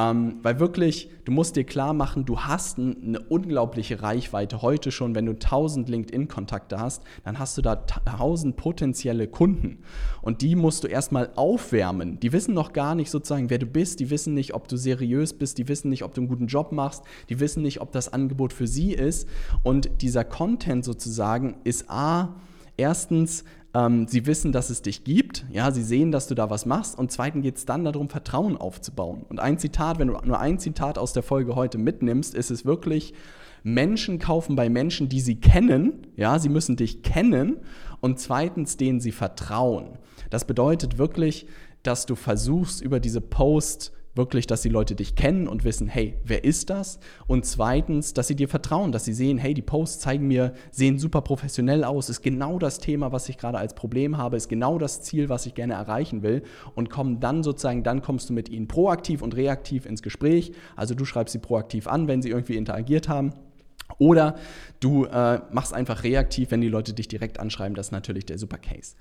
Ähm, 0.00 0.36
weil 0.42 0.60
wirklich, 0.60 1.10
du 1.24 1.32
musst 1.32 1.56
dir 1.56 1.64
klar 1.64 1.92
machen, 1.92 2.24
du 2.24 2.40
hast 2.40 2.78
eine 2.78 3.20
unglaubliche 3.28 4.02
Reichweite 4.02 4.62
heute 4.62 4.90
schon. 4.90 5.14
Wenn 5.14 5.26
du 5.26 5.32
1000 5.32 5.88
LinkedIn-Kontakte 5.88 6.78
hast, 6.78 7.02
dann 7.24 7.38
hast 7.38 7.58
du 7.58 7.62
da 7.62 7.84
1000 8.04 8.56
potenzielle 8.56 9.26
Kunden. 9.26 9.78
Und 10.22 10.42
die 10.42 10.56
musst 10.56 10.84
du 10.84 10.88
erstmal 10.88 11.30
aufwärmen. 11.36 12.18
Die 12.20 12.32
wissen 12.32 12.54
noch 12.54 12.72
gar 12.72 12.94
nicht 12.94 13.10
sozusagen, 13.10 13.50
wer 13.50 13.58
du 13.58 13.66
bist. 13.66 14.00
Die 14.00 14.10
wissen 14.10 14.34
nicht, 14.34 14.54
ob 14.54 14.68
du 14.68 14.76
seriös 14.76 15.34
bist. 15.34 15.58
Die 15.58 15.68
wissen 15.68 15.90
nicht, 15.90 16.04
ob 16.04 16.14
du 16.14 16.22
einen 16.22 16.28
guten 16.28 16.46
Job 16.46 16.72
machst. 16.72 17.04
Die 17.28 17.40
wissen 17.40 17.62
nicht, 17.62 17.80
ob 17.80 17.92
das 17.92 18.12
Angebot 18.12 18.52
für 18.52 18.66
sie 18.66 18.92
ist. 18.92 19.28
Und 19.62 20.02
dieser 20.02 20.24
Content 20.24 20.84
sozusagen 20.84 21.56
ist 21.64 21.90
A, 21.90 22.36
erstens 22.76 23.44
ähm, 23.74 24.06
sie 24.08 24.26
wissen, 24.26 24.52
dass 24.52 24.70
es 24.70 24.82
dich 24.82 25.04
gibt, 25.04 25.44
ja, 25.50 25.70
sie 25.70 25.82
sehen, 25.82 26.12
dass 26.12 26.26
du 26.26 26.34
da 26.34 26.50
was 26.50 26.66
machst 26.66 26.98
und 26.98 27.12
zweitens 27.12 27.42
geht 27.42 27.56
es 27.56 27.66
dann 27.66 27.84
darum, 27.84 28.08
Vertrauen 28.08 28.56
aufzubauen. 28.56 29.24
Und 29.28 29.40
ein 29.40 29.58
Zitat, 29.58 29.98
wenn 29.98 30.08
du 30.08 30.18
nur 30.24 30.38
ein 30.38 30.58
Zitat 30.58 30.98
aus 30.98 31.12
der 31.12 31.22
Folge 31.22 31.54
heute 31.54 31.78
mitnimmst, 31.78 32.34
ist 32.34 32.50
es 32.50 32.64
wirklich, 32.64 33.14
Menschen 33.62 34.18
kaufen 34.18 34.56
bei 34.56 34.68
Menschen, 34.68 35.08
die 35.08 35.20
sie 35.20 35.36
kennen, 35.36 36.06
ja, 36.16 36.38
sie 36.38 36.48
müssen 36.48 36.76
dich 36.76 37.02
kennen 37.02 37.58
und 38.00 38.18
zweitens, 38.18 38.76
denen 38.76 39.00
sie 39.00 39.12
vertrauen. 39.12 39.98
Das 40.30 40.46
bedeutet 40.46 40.98
wirklich, 40.98 41.46
dass 41.82 42.06
du 42.06 42.14
versuchst, 42.14 42.82
über 42.82 43.00
diese 43.00 43.20
Post 43.20 43.92
wirklich, 44.14 44.46
dass 44.46 44.62
die 44.62 44.68
Leute 44.68 44.94
dich 44.94 45.14
kennen 45.14 45.46
und 45.46 45.64
wissen, 45.64 45.88
hey, 45.88 46.16
wer 46.24 46.44
ist 46.44 46.70
das? 46.70 46.98
Und 47.26 47.44
zweitens, 47.46 48.12
dass 48.12 48.28
sie 48.28 48.36
dir 48.36 48.48
vertrauen, 48.48 48.92
dass 48.92 49.04
sie 49.04 49.12
sehen, 49.12 49.38
hey, 49.38 49.54
die 49.54 49.62
Posts 49.62 50.00
zeigen 50.00 50.26
mir, 50.26 50.52
sehen 50.70 50.98
super 50.98 51.22
professionell 51.22 51.84
aus, 51.84 52.08
ist 52.08 52.22
genau 52.22 52.58
das 52.58 52.78
Thema, 52.78 53.12
was 53.12 53.28
ich 53.28 53.38
gerade 53.38 53.58
als 53.58 53.74
Problem 53.74 54.16
habe, 54.16 54.36
ist 54.36 54.48
genau 54.48 54.78
das 54.78 55.02
Ziel, 55.02 55.28
was 55.28 55.46
ich 55.46 55.54
gerne 55.54 55.74
erreichen 55.74 56.22
will 56.22 56.42
und 56.74 56.90
kommen 56.90 57.20
dann 57.20 57.42
sozusagen, 57.42 57.82
dann 57.82 58.02
kommst 58.02 58.30
du 58.30 58.32
mit 58.32 58.48
ihnen 58.48 58.68
proaktiv 58.68 59.22
und 59.22 59.36
reaktiv 59.36 59.86
ins 59.86 60.02
Gespräch. 60.02 60.52
Also 60.76 60.94
du 60.94 61.04
schreibst 61.04 61.32
sie 61.32 61.38
proaktiv 61.38 61.86
an, 61.86 62.08
wenn 62.08 62.22
sie 62.22 62.30
irgendwie 62.30 62.56
interagiert 62.56 63.08
haben. 63.08 63.32
Oder 63.98 64.36
du 64.78 65.04
äh, 65.04 65.40
machst 65.50 65.74
einfach 65.74 66.04
reaktiv, 66.04 66.50
wenn 66.50 66.60
die 66.60 66.68
Leute 66.68 66.92
dich 66.92 67.08
direkt 67.08 67.40
anschreiben, 67.40 67.74
das 67.74 67.88
ist 67.88 67.92
natürlich 67.92 68.24
der 68.24 68.38
super 68.38 68.58
Case. 68.58 68.94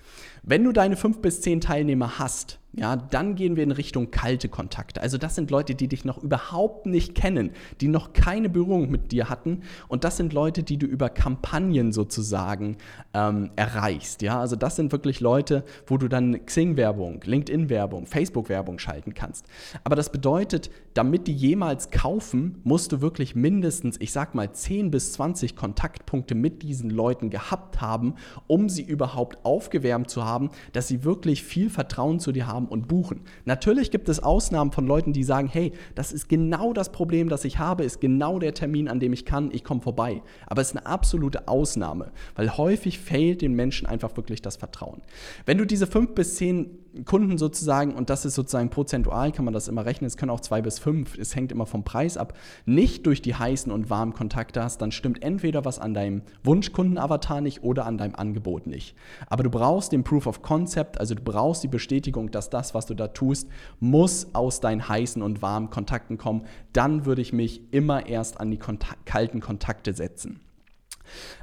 Wenn 0.44 0.64
du 0.64 0.72
deine 0.72 0.96
fünf 0.96 1.22
bis 1.22 1.42
zehn 1.42 1.62
Teilnehmer 1.62 2.20
hast, 2.20 2.60
ja, 2.72 2.96
dann 2.96 3.34
gehen 3.34 3.56
wir 3.56 3.64
in 3.64 3.72
Richtung 3.72 4.12
kalte 4.12 4.48
Kontakte. 4.48 5.02
Also 5.02 5.18
das 5.18 5.34
sind 5.34 5.50
Leute, 5.50 5.74
die 5.74 5.88
dich 5.88 6.06
noch 6.06 6.22
überhaupt 6.22 6.86
nicht 6.86 7.16
kennen, 7.16 7.50
die 7.82 7.88
noch 7.88 8.14
keine 8.14 8.48
Berührung 8.48 8.92
mit 8.92 9.12
dir 9.12 9.28
hatten. 9.28 9.62
Und 9.88 10.04
das 10.04 10.18
sind 10.18 10.34
Leute, 10.34 10.62
die 10.62 10.78
du 10.78 10.86
über 10.86 11.10
Kampagnen 11.10 11.92
sozusagen 11.92 12.78
ähm, 13.16 13.50
erreichst. 13.56 14.22
Ja, 14.22 14.40
also 14.40 14.56
das 14.56 14.76
sind 14.76 14.92
wirklich 14.92 15.20
Leute, 15.20 15.64
wo 15.88 15.98
du 15.98 16.08
dann 16.08 16.46
Xing-Werbung, 16.46 17.22
LinkedIn-Werbung, 17.24 18.06
Facebook-Werbung 18.06 18.78
schalten 18.78 19.16
kannst. 19.16 19.48
Aber 19.84 19.96
das 19.96 20.12
bedeutet, 20.12 20.70
damit 20.94 21.26
die 21.26 21.34
jemals 21.34 21.90
kaufen, 21.90 22.62
musst 22.64 22.92
du 22.92 23.02
wirklich 23.02 23.36
mindestens, 23.36 23.98
ich 24.00 24.12
sag 24.12 24.36
mal, 24.36 24.52
10 24.52 24.92
bis 24.92 25.14
20 25.14 25.56
Kontaktpunkte 25.56 26.36
mit 26.36 26.62
diesen 26.62 26.92
Leuten 26.92 27.32
gehabt 27.32 27.82
haben, 27.82 28.14
um 28.46 28.70
sie 28.70 28.84
überhaupt 28.84 29.44
aufgewärmt 29.44 30.12
zu 30.12 30.24
haben, 30.24 30.52
dass 30.74 30.88
sie 30.88 31.04
wirklich 31.04 31.44
viel 31.44 31.72
Vertrauen 31.72 32.20
zu 32.20 32.32
dir 32.32 32.46
haben 32.46 32.59
haben 32.60 32.68
und 32.68 32.88
buchen. 32.88 33.22
Natürlich 33.46 33.92
gibt 33.92 34.10
es 34.10 34.22
Ausnahmen 34.22 34.72
von 34.72 34.86
Leuten, 34.86 35.14
die 35.14 35.24
sagen, 35.24 35.48
hey, 35.48 35.72
das 35.96 36.12
ist 36.12 36.28
genau 36.28 36.74
das 36.74 36.92
Problem, 36.92 37.30
das 37.30 37.46
ich 37.46 37.58
habe, 37.58 37.84
ist 37.84 38.02
genau 38.02 38.40
der 38.40 38.54
Termin, 38.54 38.88
an 38.88 39.00
dem 39.00 39.14
ich 39.14 39.26
kann, 39.26 39.50
ich 39.52 39.64
komme 39.64 39.82
vorbei. 39.82 40.22
Aber 40.48 40.62
es 40.62 40.72
ist 40.72 40.78
eine 40.78 40.86
absolute 40.86 41.48
Ausnahme, 41.48 42.12
weil 42.36 42.58
häufig 42.58 43.00
fehlt 43.00 43.42
den 43.42 43.54
Menschen 43.54 43.88
einfach 43.88 44.16
wirklich 44.18 44.42
das 44.42 44.58
Vertrauen. 44.58 45.02
Wenn 45.46 45.58
du 45.58 45.66
diese 45.66 45.88
fünf 45.88 46.14
bis 46.16 46.36
zehn 46.36 46.78
Kunden 47.06 47.38
sozusagen, 47.38 47.94
und 47.94 48.10
das 48.10 48.26
ist 48.26 48.36
sozusagen 48.36 48.70
prozentual, 48.70 49.32
kann 49.32 49.46
man 49.46 49.54
das 49.54 49.68
immer 49.68 49.86
rechnen, 49.86 50.08
es 50.08 50.18
können 50.18 50.32
auch 50.32 50.40
zwei 50.40 50.62
bis 50.62 50.80
fünf, 50.80 51.18
es 51.18 51.36
hängt 51.36 51.52
immer 51.52 51.66
vom 51.66 51.84
Preis 51.84 52.18
ab, 52.18 52.34
nicht 52.66 53.06
durch 53.06 53.22
die 53.22 53.36
heißen 53.36 53.72
und 53.72 53.90
warmen 53.90 54.14
Kontakte 54.14 54.64
hast, 54.64 54.82
dann 54.82 54.92
stimmt 54.92 55.22
entweder 55.24 55.66
was 55.66 55.80
an 55.80 55.94
deinem 55.94 56.22
Wunschkundenavatar 56.44 57.42
nicht 57.42 57.64
oder 57.64 57.86
an 57.86 57.98
deinem 57.98 58.16
Angebot 58.16 58.68
nicht. 58.68 58.96
Aber 59.28 59.44
du 59.44 59.50
brauchst 59.50 59.92
den 59.92 60.04
Proof 60.04 60.28
of 60.28 60.42
Concept, 60.42 61.00
also 61.00 61.16
du 61.16 61.22
brauchst 61.22 61.64
die 61.64 61.68
Bestätigung, 61.68 62.32
dass 62.32 62.50
das, 62.50 62.74
was 62.74 62.86
du 62.86 62.94
da 62.94 63.08
tust, 63.08 63.48
muss 63.80 64.34
aus 64.34 64.60
deinen 64.60 64.88
heißen 64.88 65.22
und 65.22 65.42
warmen 65.42 65.70
Kontakten 65.70 66.18
kommen. 66.18 66.46
Dann 66.74 67.06
würde 67.06 67.22
ich 67.22 67.34
mich 67.34 67.62
immer 67.72 68.08
erst 68.08 68.40
an 68.40 68.52
die 68.52 68.58
Kontakt 68.58 69.06
kalten 69.06 69.40
Kontakte 69.40 69.94
setzen. 69.94 70.40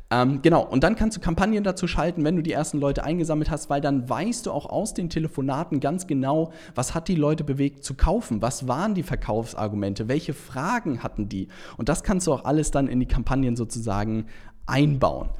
Ähm, 0.08 0.40
genau, 0.40 0.64
und 0.64 0.84
dann 0.84 0.94
kannst 0.94 1.16
du 1.16 1.20
Kampagnen 1.20 1.64
dazu 1.64 1.88
schalten, 1.88 2.22
wenn 2.22 2.36
du 2.36 2.42
die 2.42 2.52
ersten 2.52 2.78
Leute 2.78 3.02
eingesammelt 3.02 3.50
hast, 3.50 3.68
weil 3.68 3.80
dann 3.80 4.08
weißt 4.08 4.46
du 4.46 4.52
auch 4.52 4.66
aus 4.66 4.94
den 4.94 5.10
Telefonaten 5.10 5.80
ganz 5.80 6.06
genau, 6.06 6.52
was 6.76 6.94
hat 6.94 7.08
die 7.08 7.16
Leute 7.16 7.42
bewegt 7.42 7.82
zu 7.82 7.94
kaufen, 7.94 8.40
was 8.40 8.68
waren 8.68 8.94
die 8.94 9.02
Verkaufsargumente, 9.02 10.06
welche 10.06 10.32
Fragen 10.32 11.02
hatten 11.02 11.28
die. 11.28 11.48
Und 11.76 11.88
das 11.88 12.04
kannst 12.04 12.28
du 12.28 12.32
auch 12.32 12.44
alles 12.44 12.70
dann 12.70 12.86
in 12.86 13.00
die 13.00 13.06
Kampagnen 13.06 13.56
sozusagen 13.56 14.26
einbauen. 14.66 15.30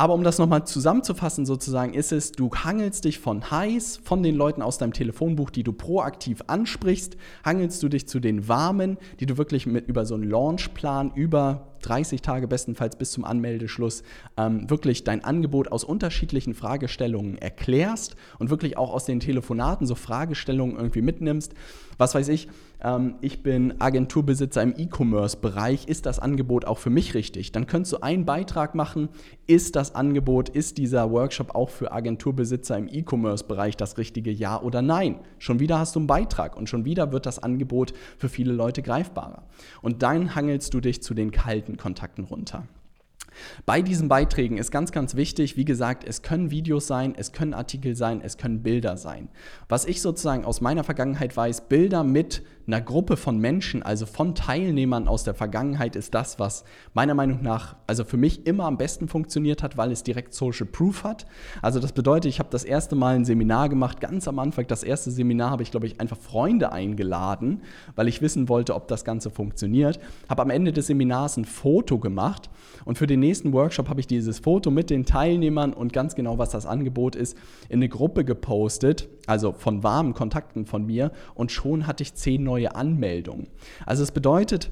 Aber 0.00 0.14
um 0.14 0.22
das 0.22 0.38
nochmal 0.38 0.64
zusammenzufassen, 0.64 1.44
sozusagen, 1.44 1.92
ist 1.92 2.12
es, 2.12 2.30
du 2.30 2.50
hangelst 2.54 3.04
dich 3.04 3.18
von 3.18 3.50
heiß, 3.50 3.98
von 4.04 4.22
den 4.22 4.36
Leuten 4.36 4.62
aus 4.62 4.78
deinem 4.78 4.92
Telefonbuch, 4.92 5.50
die 5.50 5.64
du 5.64 5.72
proaktiv 5.72 6.44
ansprichst, 6.46 7.16
hangelst 7.44 7.82
du 7.82 7.88
dich 7.88 8.06
zu 8.06 8.20
den 8.20 8.46
warmen, 8.46 8.96
die 9.18 9.26
du 9.26 9.36
wirklich 9.38 9.66
mit 9.66 9.88
über 9.88 10.06
so 10.06 10.14
einen 10.14 10.30
Launchplan 10.30 11.10
über 11.16 11.66
30 11.82 12.22
Tage 12.22 12.46
bestenfalls 12.46 12.94
bis 12.94 13.10
zum 13.10 13.24
Anmeldeschluss 13.24 14.04
ähm, 14.36 14.70
wirklich 14.70 15.02
dein 15.02 15.24
Angebot 15.24 15.72
aus 15.72 15.82
unterschiedlichen 15.82 16.54
Fragestellungen 16.54 17.36
erklärst 17.36 18.14
und 18.38 18.50
wirklich 18.50 18.76
auch 18.76 18.92
aus 18.92 19.04
den 19.04 19.18
Telefonaten 19.18 19.84
so 19.84 19.96
Fragestellungen 19.96 20.76
irgendwie 20.76 21.02
mitnimmst. 21.02 21.54
Was 21.96 22.14
weiß 22.14 22.28
ich, 22.28 22.46
ähm, 22.82 23.16
ich 23.20 23.42
bin 23.42 23.80
Agenturbesitzer 23.80 24.62
im 24.62 24.74
E-Commerce-Bereich, 24.76 25.88
ist 25.88 26.06
das 26.06 26.18
Angebot 26.18 26.64
auch 26.64 26.78
für 26.78 26.90
mich 26.90 27.14
richtig? 27.14 27.52
Dann 27.52 27.66
könntest 27.66 27.92
du 27.92 28.02
einen 28.02 28.24
Beitrag 28.24 28.74
machen, 28.74 29.08
ist 29.46 29.76
das 29.76 29.94
Angebot, 29.94 30.48
ist 30.48 30.78
dieser 30.78 31.10
Workshop 31.10 31.54
auch 31.54 31.70
für 31.70 31.92
Agenturbesitzer 31.92 32.76
im 32.76 32.88
E-Commerce-Bereich 32.88 33.76
das 33.76 33.98
richtige 33.98 34.30
Ja 34.30 34.60
oder 34.60 34.82
Nein? 34.82 35.20
Schon 35.38 35.60
wieder 35.60 35.78
hast 35.78 35.94
du 35.96 36.00
einen 36.00 36.06
Beitrag 36.06 36.56
und 36.56 36.68
schon 36.68 36.84
wieder 36.84 37.12
wird 37.12 37.26
das 37.26 37.42
Angebot 37.42 37.92
für 38.16 38.28
viele 38.28 38.52
Leute 38.52 38.82
greifbarer. 38.82 39.44
Und 39.82 40.02
dann 40.02 40.34
hangelst 40.34 40.72
du 40.74 40.80
dich 40.80 41.02
zu 41.02 41.14
den 41.14 41.30
kalten 41.30 41.76
Kontakten 41.76 42.24
runter. 42.24 42.64
Bei 43.66 43.82
diesen 43.82 44.08
Beiträgen 44.08 44.58
ist 44.58 44.70
ganz, 44.70 44.92
ganz 44.92 45.14
wichtig, 45.14 45.56
wie 45.56 45.64
gesagt, 45.64 46.04
es 46.06 46.22
können 46.22 46.50
Videos 46.50 46.86
sein, 46.86 47.14
es 47.16 47.32
können 47.32 47.54
Artikel 47.54 47.94
sein, 47.96 48.20
es 48.22 48.36
können 48.36 48.62
Bilder 48.62 48.96
sein. 48.96 49.28
Was 49.68 49.84
ich 49.84 50.02
sozusagen 50.02 50.44
aus 50.44 50.60
meiner 50.60 50.84
Vergangenheit 50.84 51.36
weiß, 51.36 51.68
Bilder 51.68 52.04
mit 52.04 52.42
einer 52.68 52.82
Gruppe 52.82 53.16
von 53.16 53.38
Menschen, 53.38 53.82
also 53.82 54.04
von 54.04 54.34
Teilnehmern 54.34 55.08
aus 55.08 55.24
der 55.24 55.32
Vergangenheit, 55.32 55.96
ist 55.96 56.14
das, 56.14 56.38
was 56.38 56.64
meiner 56.92 57.14
Meinung 57.14 57.42
nach, 57.42 57.76
also 57.86 58.04
für 58.04 58.18
mich 58.18 58.46
immer 58.46 58.64
am 58.64 58.76
besten 58.76 59.08
funktioniert 59.08 59.62
hat, 59.62 59.78
weil 59.78 59.90
es 59.90 60.02
direkt 60.02 60.34
Social 60.34 60.66
Proof 60.66 61.02
hat. 61.02 61.26
Also 61.62 61.80
das 61.80 61.92
bedeutet, 61.92 62.28
ich 62.28 62.38
habe 62.38 62.50
das 62.52 62.64
erste 62.64 62.94
Mal 62.94 63.16
ein 63.16 63.24
Seminar 63.24 63.70
gemacht, 63.70 64.02
ganz 64.02 64.28
am 64.28 64.38
Anfang, 64.38 64.66
das 64.66 64.82
erste 64.82 65.10
Seminar 65.10 65.50
habe 65.50 65.62
ich, 65.62 65.70
glaube 65.70 65.86
ich, 65.86 65.98
einfach 65.98 66.18
Freunde 66.18 66.70
eingeladen, 66.70 67.62
weil 67.96 68.06
ich 68.06 68.20
wissen 68.20 68.50
wollte, 68.50 68.74
ob 68.74 68.86
das 68.86 69.02
Ganze 69.02 69.30
funktioniert. 69.30 69.98
Habe 70.28 70.42
am 70.42 70.50
Ende 70.50 70.72
des 70.72 70.88
Seminars 70.88 71.38
ein 71.38 71.46
Foto 71.46 71.98
gemacht 71.98 72.50
und 72.84 72.98
für 72.98 73.06
den 73.06 73.20
nächsten 73.20 73.54
Workshop 73.54 73.88
habe 73.88 74.00
ich 74.00 74.06
dieses 74.06 74.40
Foto 74.40 74.70
mit 74.70 74.90
den 74.90 75.06
Teilnehmern 75.06 75.72
und 75.72 75.94
ganz 75.94 76.14
genau, 76.14 76.36
was 76.36 76.50
das 76.50 76.66
Angebot 76.66 77.16
ist, 77.16 77.34
in 77.70 77.78
eine 77.78 77.88
Gruppe 77.88 78.26
gepostet, 78.26 79.08
also 79.26 79.52
von 79.52 79.82
warmen 79.82 80.12
Kontakten 80.12 80.66
von 80.66 80.84
mir 80.84 81.12
und 81.34 81.50
schon 81.50 81.86
hatte 81.86 82.02
ich 82.02 82.12
zehn 82.12 82.44
neue 82.44 82.57
neue 82.58 82.74
Anmeldung. 82.74 83.46
Also 83.86 84.02
es 84.02 84.10
bedeutet, 84.10 84.70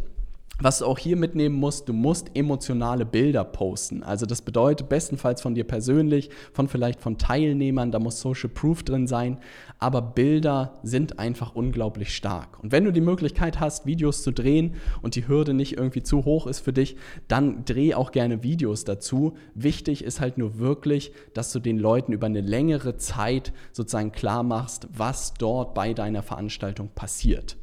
was 0.58 0.78
du 0.78 0.86
auch 0.86 0.98
hier 0.98 1.16
mitnehmen 1.16 1.54
musst, 1.54 1.86
du 1.86 1.92
musst 1.92 2.30
emotionale 2.34 3.04
Bilder 3.04 3.44
posten. 3.44 4.02
Also 4.02 4.24
das 4.24 4.40
bedeutet 4.40 4.88
bestenfalls 4.88 5.42
von 5.42 5.54
dir 5.54 5.64
persönlich, 5.64 6.30
von 6.54 6.66
vielleicht 6.66 7.02
von 7.02 7.18
Teilnehmern, 7.18 7.92
da 7.92 7.98
muss 7.98 8.22
Social 8.22 8.48
Proof 8.48 8.82
drin 8.82 9.06
sein, 9.06 9.38
aber 9.78 10.00
Bilder 10.00 10.72
sind 10.82 11.18
einfach 11.18 11.54
unglaublich 11.54 12.16
stark. 12.16 12.58
Und 12.62 12.72
wenn 12.72 12.84
du 12.84 12.92
die 12.92 13.02
Möglichkeit 13.02 13.60
hast, 13.60 13.84
Videos 13.84 14.22
zu 14.22 14.32
drehen 14.32 14.76
und 15.02 15.14
die 15.14 15.28
Hürde 15.28 15.52
nicht 15.52 15.76
irgendwie 15.76 16.02
zu 16.02 16.24
hoch 16.24 16.46
ist 16.46 16.60
für 16.60 16.72
dich, 16.72 16.96
dann 17.28 17.66
dreh 17.66 17.92
auch 17.92 18.10
gerne 18.10 18.42
Videos 18.42 18.84
dazu. 18.84 19.36
Wichtig 19.54 20.02
ist 20.02 20.22
halt 20.22 20.38
nur 20.38 20.58
wirklich, 20.58 21.12
dass 21.34 21.52
du 21.52 21.60
den 21.60 21.78
Leuten 21.78 22.12
über 22.12 22.28
eine 22.28 22.40
längere 22.40 22.96
Zeit 22.96 23.52
sozusagen 23.72 24.10
klar 24.10 24.42
machst, 24.42 24.88
was 24.90 25.34
dort 25.34 25.74
bei 25.74 25.92
deiner 25.92 26.22
Veranstaltung 26.22 26.88
passiert. 26.94 27.58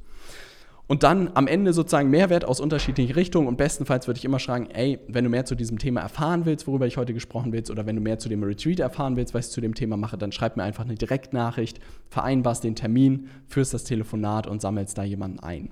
Und 0.93 1.01
dann 1.01 1.31
am 1.33 1.47
Ende 1.47 1.73
sozusagen 1.73 2.11
Mehrwert 2.11 2.45
aus 2.45 2.59
unterschiedlichen 2.59 3.13
Richtungen 3.15 3.47
und 3.47 3.57
bestenfalls 3.57 4.05
würde 4.05 4.19
ich 4.19 4.25
immer 4.25 4.37
schreiben, 4.37 4.69
ey, 4.69 4.99
wenn 5.07 5.23
du 5.23 5.29
mehr 5.31 5.43
zu 5.43 5.55
diesem 5.55 5.79
Thema 5.79 6.01
erfahren 6.01 6.45
willst, 6.45 6.67
worüber 6.67 6.85
ich 6.85 6.97
heute 6.97 7.15
gesprochen 7.15 7.51
willst, 7.51 7.71
oder 7.71 7.87
wenn 7.87 7.95
du 7.95 8.01
mehr 8.03 8.19
zu 8.19 8.29
dem 8.29 8.43
Retreat 8.43 8.79
erfahren 8.79 9.15
willst, 9.15 9.33
was 9.33 9.47
ich 9.47 9.53
zu 9.53 9.59
dem 9.59 9.73
Thema 9.73 9.97
mache, 9.97 10.19
dann 10.19 10.31
schreib 10.31 10.55
mir 10.55 10.61
einfach 10.61 10.85
eine 10.85 10.93
Direktnachricht, 10.93 11.79
vereinbarst 12.09 12.63
den 12.63 12.75
Termin, 12.75 13.29
führst 13.47 13.73
das 13.73 13.85
Telefonat 13.85 14.45
und 14.45 14.61
sammelst 14.61 14.95
da 14.95 15.03
jemanden 15.03 15.39
ein. 15.39 15.71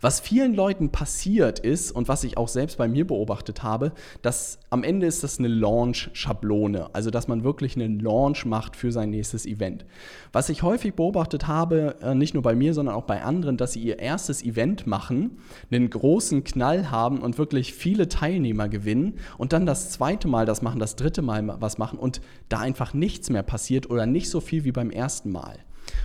Was 0.00 0.20
vielen 0.20 0.54
Leuten 0.54 0.90
passiert 0.90 1.58
ist 1.58 1.92
und 1.92 2.08
was 2.08 2.24
ich 2.24 2.36
auch 2.36 2.48
selbst 2.48 2.78
bei 2.78 2.88
mir 2.88 3.06
beobachtet 3.06 3.62
habe, 3.62 3.92
dass 4.22 4.58
am 4.70 4.84
Ende 4.84 5.06
ist 5.06 5.22
das 5.22 5.38
eine 5.38 5.48
Launch-Schablone, 5.48 6.94
also 6.94 7.10
dass 7.10 7.28
man 7.28 7.44
wirklich 7.44 7.76
einen 7.76 8.00
Launch 8.00 8.44
macht 8.46 8.76
für 8.76 8.92
sein 8.92 9.10
nächstes 9.10 9.46
Event. 9.46 9.84
Was 10.32 10.48
ich 10.48 10.62
häufig 10.62 10.94
beobachtet 10.94 11.46
habe, 11.46 11.96
äh, 12.02 12.14
nicht 12.14 12.34
nur 12.34 12.42
bei 12.42 12.54
mir, 12.54 12.74
sondern 12.74 12.94
auch 12.94 13.04
bei 13.04 13.22
anderen, 13.22 13.56
dass 13.56 13.72
sie 13.72 13.80
ihr 13.80 13.98
erstes 13.98 14.42
Event 14.42 14.86
machen, 14.86 15.38
einen 15.70 15.90
großen 15.90 16.44
Knall 16.44 16.90
haben 16.90 17.20
und 17.20 17.38
wirklich 17.38 17.74
viele 17.74 18.08
Teilnehmer 18.08 18.68
gewinnen 18.68 19.14
und 19.38 19.52
dann 19.52 19.66
das 19.66 19.90
zweite 19.90 20.28
Mal 20.28 20.46
das 20.46 20.62
machen, 20.62 20.80
das 20.80 20.96
dritte 20.96 21.22
Mal 21.22 21.56
was 21.60 21.78
machen 21.78 21.98
und 21.98 22.20
da 22.48 22.60
einfach 22.60 22.94
nichts 22.94 23.30
mehr 23.30 23.42
passiert 23.42 23.90
oder 23.90 24.06
nicht 24.06 24.30
so 24.30 24.40
viel 24.40 24.64
wie 24.64 24.72
beim 24.72 24.90
ersten 24.90 25.30
Mal. 25.30 25.58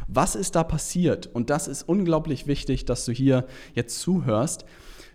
Was 0.08 0.36
ist 0.36 0.56
da 0.56 0.64
passiert? 0.64 1.28
Und 1.28 1.50
das 1.50 1.68
ist 1.68 1.84
unglaublich 1.84 2.48
wichtig, 2.48 2.86
dass 2.86 3.06
du 3.06 3.12
hier 3.12 3.46
jetzt 3.74 4.00
zuhörst. 4.00 4.66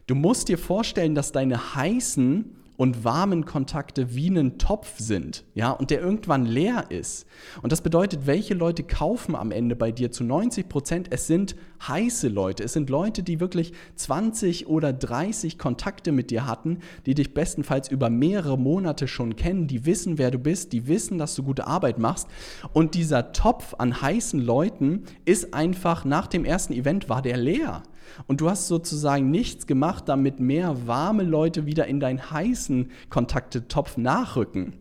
Du 0.07 0.15
musst 0.15 0.49
dir 0.49 0.59
vorstellen, 0.59 1.15
dass 1.15 1.33
deine 1.33 1.75
heißen 1.75 2.57
und 2.77 3.05
warmen 3.05 3.45
Kontakte 3.45 4.15
wie 4.15 4.29
ein 4.29 4.59
Topf 4.59 4.99
sind, 4.99 5.45
ja, 5.55 5.71
und 5.71 5.91
der 5.91 6.01
irgendwann 6.01 6.47
leer 6.47 6.87
ist. 6.91 7.27
Und 7.63 7.71
das 7.73 7.81
bedeutet, 7.81 8.27
welche 8.27 8.55
Leute 8.55 8.83
kaufen 8.83 9.37
am 9.37 9.51
Ende 9.51 9.77
bei 9.77 9.93
dir 9.93 10.11
zu 10.11 10.25
90 10.25 10.69
Prozent? 10.69 11.09
Es 11.11 11.27
sind 11.27 11.55
heiße 11.87 12.29
Leute. 12.29 12.65
Es 12.65 12.73
sind 12.73 12.91
Leute, 12.91 13.23
die 13.23 13.41
wirklich 13.41 13.73
20 13.97 14.67
oder 14.69 14.93
30 14.93 15.59
Kontakte 15.59 16.13
mit 16.13 16.31
dir 16.31 16.47
hatten, 16.47 16.79
die 17.07 17.15
dich 17.15 17.35
bestenfalls 17.35 17.91
über 17.91 18.11
mehrere 18.11 18.59
Monate 18.59 19.09
schon 19.09 19.37
kennen, 19.37 19.67
die 19.67 19.85
wissen, 19.85 20.19
wer 20.19 20.31
du 20.31 20.39
bist, 20.39 20.73
die 20.73 20.87
wissen, 20.87 21.19
dass 21.19 21.35
du 21.35 21.43
gute 21.43 21.67
Arbeit 21.67 21.99
machst. 21.99 22.29
Und 22.73 22.95
dieser 22.95 23.33
Topf 23.33 23.75
an 23.79 24.01
heißen 24.01 24.41
Leuten 24.41 25.05
ist 25.25 25.55
einfach 25.55 26.05
nach 26.05 26.27
dem 26.27 26.45
ersten 26.45 26.73
Event 26.73 27.09
war 27.09 27.23
der 27.23 27.37
leer. 27.37 27.83
Und 28.27 28.41
du 28.41 28.51
hast 28.51 28.69
sozusagen 28.69 29.31
nichts 29.31 29.67
gemacht, 29.67 30.09
damit 30.09 30.41
mehr 30.41 30.87
warme 30.87 31.23
Leute 31.23 31.67
wieder 31.67 31.87
in 31.87 32.01
deinen 32.01 32.31
heißen 32.31 32.91
Kontaktetopf 33.11 33.97
nachrücken. 33.97 34.75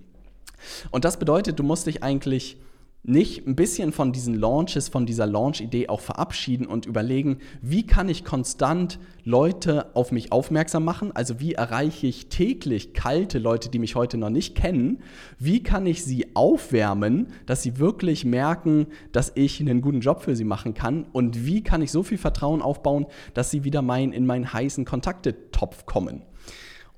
Und 0.91 1.05
das 1.05 1.17
bedeutet, 1.17 1.59
du 1.59 1.63
musst 1.63 1.87
dich 1.87 2.03
eigentlich 2.03 2.57
nicht 3.03 3.47
ein 3.47 3.55
bisschen 3.55 3.91
von 3.91 4.11
diesen 4.11 4.35
Launches, 4.35 4.87
von 4.87 5.07
dieser 5.07 5.25
Launch-Idee 5.25 5.89
auch 5.89 6.01
verabschieden 6.01 6.67
und 6.67 6.85
überlegen, 6.85 7.39
wie 7.61 7.85
kann 7.85 8.09
ich 8.09 8.23
konstant 8.23 8.99
Leute 9.23 9.95
auf 9.95 10.11
mich 10.11 10.31
aufmerksam 10.31 10.83
machen? 10.83 11.11
Also 11.11 11.39
wie 11.39 11.53
erreiche 11.53 12.05
ich 12.05 12.27
täglich 12.27 12.93
kalte 12.93 13.39
Leute, 13.39 13.69
die 13.69 13.79
mich 13.79 13.95
heute 13.95 14.17
noch 14.17 14.29
nicht 14.29 14.55
kennen? 14.55 14.99
Wie 15.39 15.63
kann 15.63 15.87
ich 15.87 16.03
sie 16.03 16.35
aufwärmen, 16.35 17.27
dass 17.47 17.63
sie 17.63 17.79
wirklich 17.79 18.23
merken, 18.23 18.85
dass 19.11 19.31
ich 19.33 19.59
einen 19.59 19.81
guten 19.81 20.01
Job 20.01 20.21
für 20.21 20.35
sie 20.35 20.43
machen 20.45 20.75
kann? 20.75 21.07
Und 21.11 21.45
wie 21.45 21.63
kann 21.63 21.81
ich 21.81 21.91
so 21.91 22.03
viel 22.03 22.19
Vertrauen 22.19 22.61
aufbauen, 22.61 23.07
dass 23.33 23.49
sie 23.49 23.63
wieder 23.63 23.81
mein, 23.81 24.13
in 24.13 24.27
meinen 24.27 24.53
heißen 24.53 24.85
Kontaktetopf 24.85 25.87
kommen? 25.87 26.21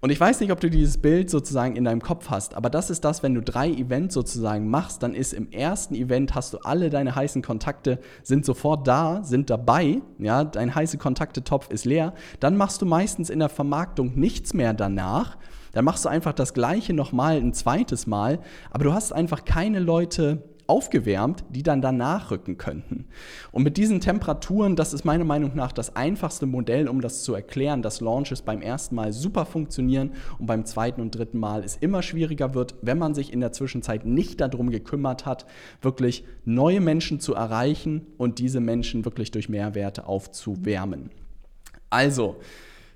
Und 0.04 0.10
ich 0.10 0.20
weiß 0.20 0.42
nicht, 0.42 0.52
ob 0.52 0.60
du 0.60 0.70
dieses 0.70 0.98
Bild 0.98 1.30
sozusagen 1.30 1.78
in 1.78 1.86
deinem 1.86 2.02
Kopf 2.02 2.30
hast, 2.30 2.56
aber 2.56 2.70
das 2.70 2.90
ist 2.90 3.06
das, 3.06 3.24
wenn 3.24 3.36
du 3.36 3.42
drei 3.42 3.70
Events 3.70 4.14
sozusagen 4.14 4.70
machst, 4.70 5.02
dann 5.02 5.16
ist 5.16 5.32
im 5.32 5.50
ersten 5.50 5.96
Event 5.96 6.36
hast 6.36 6.54
du 6.54 6.58
alle 6.58 6.90
deine 6.90 7.16
heißen 7.16 7.42
Kontakte 7.42 8.00
sind 8.22 8.44
sofort 8.44 8.86
da, 8.86 9.24
sind 9.24 9.50
dabei, 9.50 10.02
ja, 10.20 10.44
dein 10.44 10.76
heiße 10.76 10.98
Kontaktetopf 10.98 11.70
ist 11.70 11.86
leer, 11.86 12.14
dann 12.42 12.58
machst 12.58 12.82
du 12.82 12.86
meistens 12.86 13.30
in 13.30 13.40
der 13.40 13.48
Vermarktung 13.48 14.20
nichts 14.20 14.54
mehr 14.54 14.74
danach, 14.74 15.38
dann 15.72 15.86
machst 15.86 16.04
du 16.04 16.10
einfach 16.10 16.34
das 16.34 16.54
gleiche 16.54 16.92
nochmal 16.92 17.38
ein 17.38 17.54
zweites 17.54 18.06
Mal, 18.06 18.40
aber 18.72 18.84
du 18.84 18.94
hast 18.94 19.14
einfach 19.14 19.46
keine 19.46 19.80
Leute 19.80 20.44
aufgewärmt, 20.74 21.46
die 21.52 21.62
dann 21.62 21.84
danach 21.84 22.32
rücken 22.32 22.58
könnten. 22.58 23.06
Und 23.52 23.62
mit 23.62 23.78
diesen 23.78 24.02
Temperaturen, 24.02 24.76
das 24.76 24.92
ist 24.92 25.06
meiner 25.06 25.24
Meinung 25.24 25.52
nach 25.54 25.72
das 25.72 25.96
einfachste 25.96 26.48
Modell, 26.48 26.88
um 26.88 27.00
das 27.00 27.22
zu 27.22 27.36
erklären, 27.36 27.84
dass 27.84 28.02
Launches 28.02 28.42
beim 28.42 28.60
ersten 28.60 28.96
Mal 28.96 29.14
super 29.14 29.46
funktionieren 29.46 30.14
und 30.40 30.48
beim 30.48 30.66
zweiten 30.66 31.00
und 31.00 31.12
dritten 31.12 31.38
Mal 31.38 31.64
es 31.64 31.78
immer 31.78 32.02
schwieriger 32.02 32.56
wird, 32.56 32.74
wenn 32.82 32.98
man 32.98 33.14
sich 33.14 33.32
in 33.32 33.40
der 33.40 33.52
Zwischenzeit 33.52 34.04
nicht 34.04 34.42
darum 34.42 34.72
gekümmert 34.72 35.28
hat, 35.28 35.46
wirklich 35.84 36.26
neue 36.44 36.82
Menschen 36.82 37.20
zu 37.20 37.36
erreichen 37.36 38.08
und 38.18 38.40
diese 38.40 38.60
Menschen 38.60 39.06
wirklich 39.06 39.30
durch 39.30 39.50
Mehrwerte 39.50 40.08
aufzuwärmen. 40.08 41.12
Also, 41.92 42.38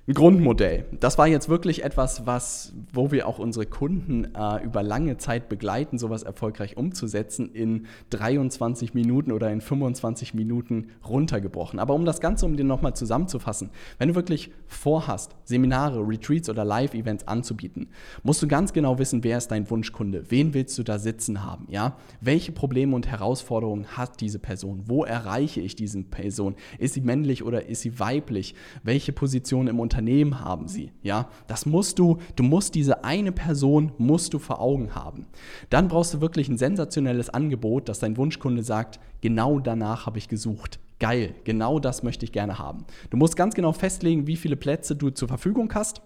ein 0.08 0.14
Grundmodell. 0.14 0.86
Das 1.00 1.18
war 1.18 1.26
jetzt 1.26 1.50
wirklich 1.50 1.84
etwas, 1.84 2.24
was, 2.26 2.72
wo 2.94 3.12
wir 3.12 3.28
auch 3.28 3.38
unsere 3.38 3.66
Kunden 3.66 4.34
äh, 4.34 4.64
über 4.64 4.82
lange 4.82 5.18
Zeit 5.18 5.50
begleiten, 5.50 5.98
sowas 5.98 6.22
erfolgreich 6.22 6.78
umzusetzen, 6.78 7.50
in 7.52 7.86
23 8.08 8.94
Minuten 8.94 9.32
oder 9.32 9.52
in 9.52 9.60
25 9.60 10.32
Minuten 10.32 10.86
runtergebrochen. 11.06 11.78
Aber 11.78 11.92
um 11.92 12.06
das 12.06 12.20
Ganze, 12.20 12.46
um 12.46 12.56
dir 12.56 12.64
nochmal 12.64 12.96
zusammenzufassen, 12.96 13.68
wenn 13.98 14.08
du 14.08 14.14
wirklich 14.14 14.50
vorhast, 14.66 15.36
Seminare, 15.44 16.00
Retreats 16.00 16.48
oder 16.48 16.64
Live-Events 16.64 17.28
anzubieten, 17.28 17.88
musst 18.22 18.42
du 18.42 18.48
ganz 18.48 18.72
genau 18.72 18.98
wissen, 18.98 19.22
wer 19.24 19.36
ist 19.36 19.48
dein 19.48 19.68
Wunschkunde, 19.68 20.30
wen 20.30 20.54
willst 20.54 20.78
du 20.78 20.84
da 20.84 20.98
sitzen 20.98 21.44
haben, 21.44 21.66
ja? 21.68 21.98
Welche 22.22 22.52
Probleme 22.52 22.96
und 22.96 23.08
Herausforderungen 23.08 23.88
hat 23.88 24.22
diese 24.22 24.38
Person? 24.38 24.84
Wo 24.86 25.04
erreiche 25.04 25.60
ich 25.60 25.76
diese 25.76 26.02
Person? 26.02 26.54
Ist 26.78 26.94
sie 26.94 27.02
männlich 27.02 27.44
oder 27.44 27.66
ist 27.66 27.82
sie 27.82 28.00
weiblich? 28.00 28.54
Welche 28.82 29.12
Position 29.12 29.66
im 29.66 29.78
Unternehmen 29.78 29.97
Unternehmen 29.98 30.40
haben 30.44 30.68
sie. 30.68 30.92
Ja, 31.02 31.28
das 31.48 31.66
musst 31.66 31.98
du, 31.98 32.18
du 32.36 32.44
musst 32.44 32.76
diese 32.76 33.02
eine 33.02 33.32
Person 33.32 33.90
musst 33.98 34.32
du 34.32 34.38
vor 34.38 34.60
Augen 34.60 34.94
haben. 34.94 35.26
Dann 35.70 35.88
brauchst 35.88 36.14
du 36.14 36.20
wirklich 36.20 36.48
ein 36.48 36.56
sensationelles 36.56 37.30
Angebot, 37.30 37.88
dass 37.88 37.98
dein 37.98 38.16
Wunschkunde 38.16 38.62
sagt, 38.62 39.00
genau 39.22 39.58
danach 39.58 40.06
habe 40.06 40.18
ich 40.18 40.28
gesucht. 40.28 40.78
Geil, 41.00 41.34
genau 41.42 41.80
das 41.80 42.04
möchte 42.04 42.24
ich 42.24 42.30
gerne 42.30 42.60
haben. 42.60 42.84
Du 43.10 43.16
musst 43.16 43.34
ganz 43.34 43.56
genau 43.56 43.72
festlegen, 43.72 44.28
wie 44.28 44.36
viele 44.36 44.54
Plätze 44.54 44.94
du 44.94 45.10
zur 45.10 45.26
Verfügung 45.26 45.72
hast 45.74 46.00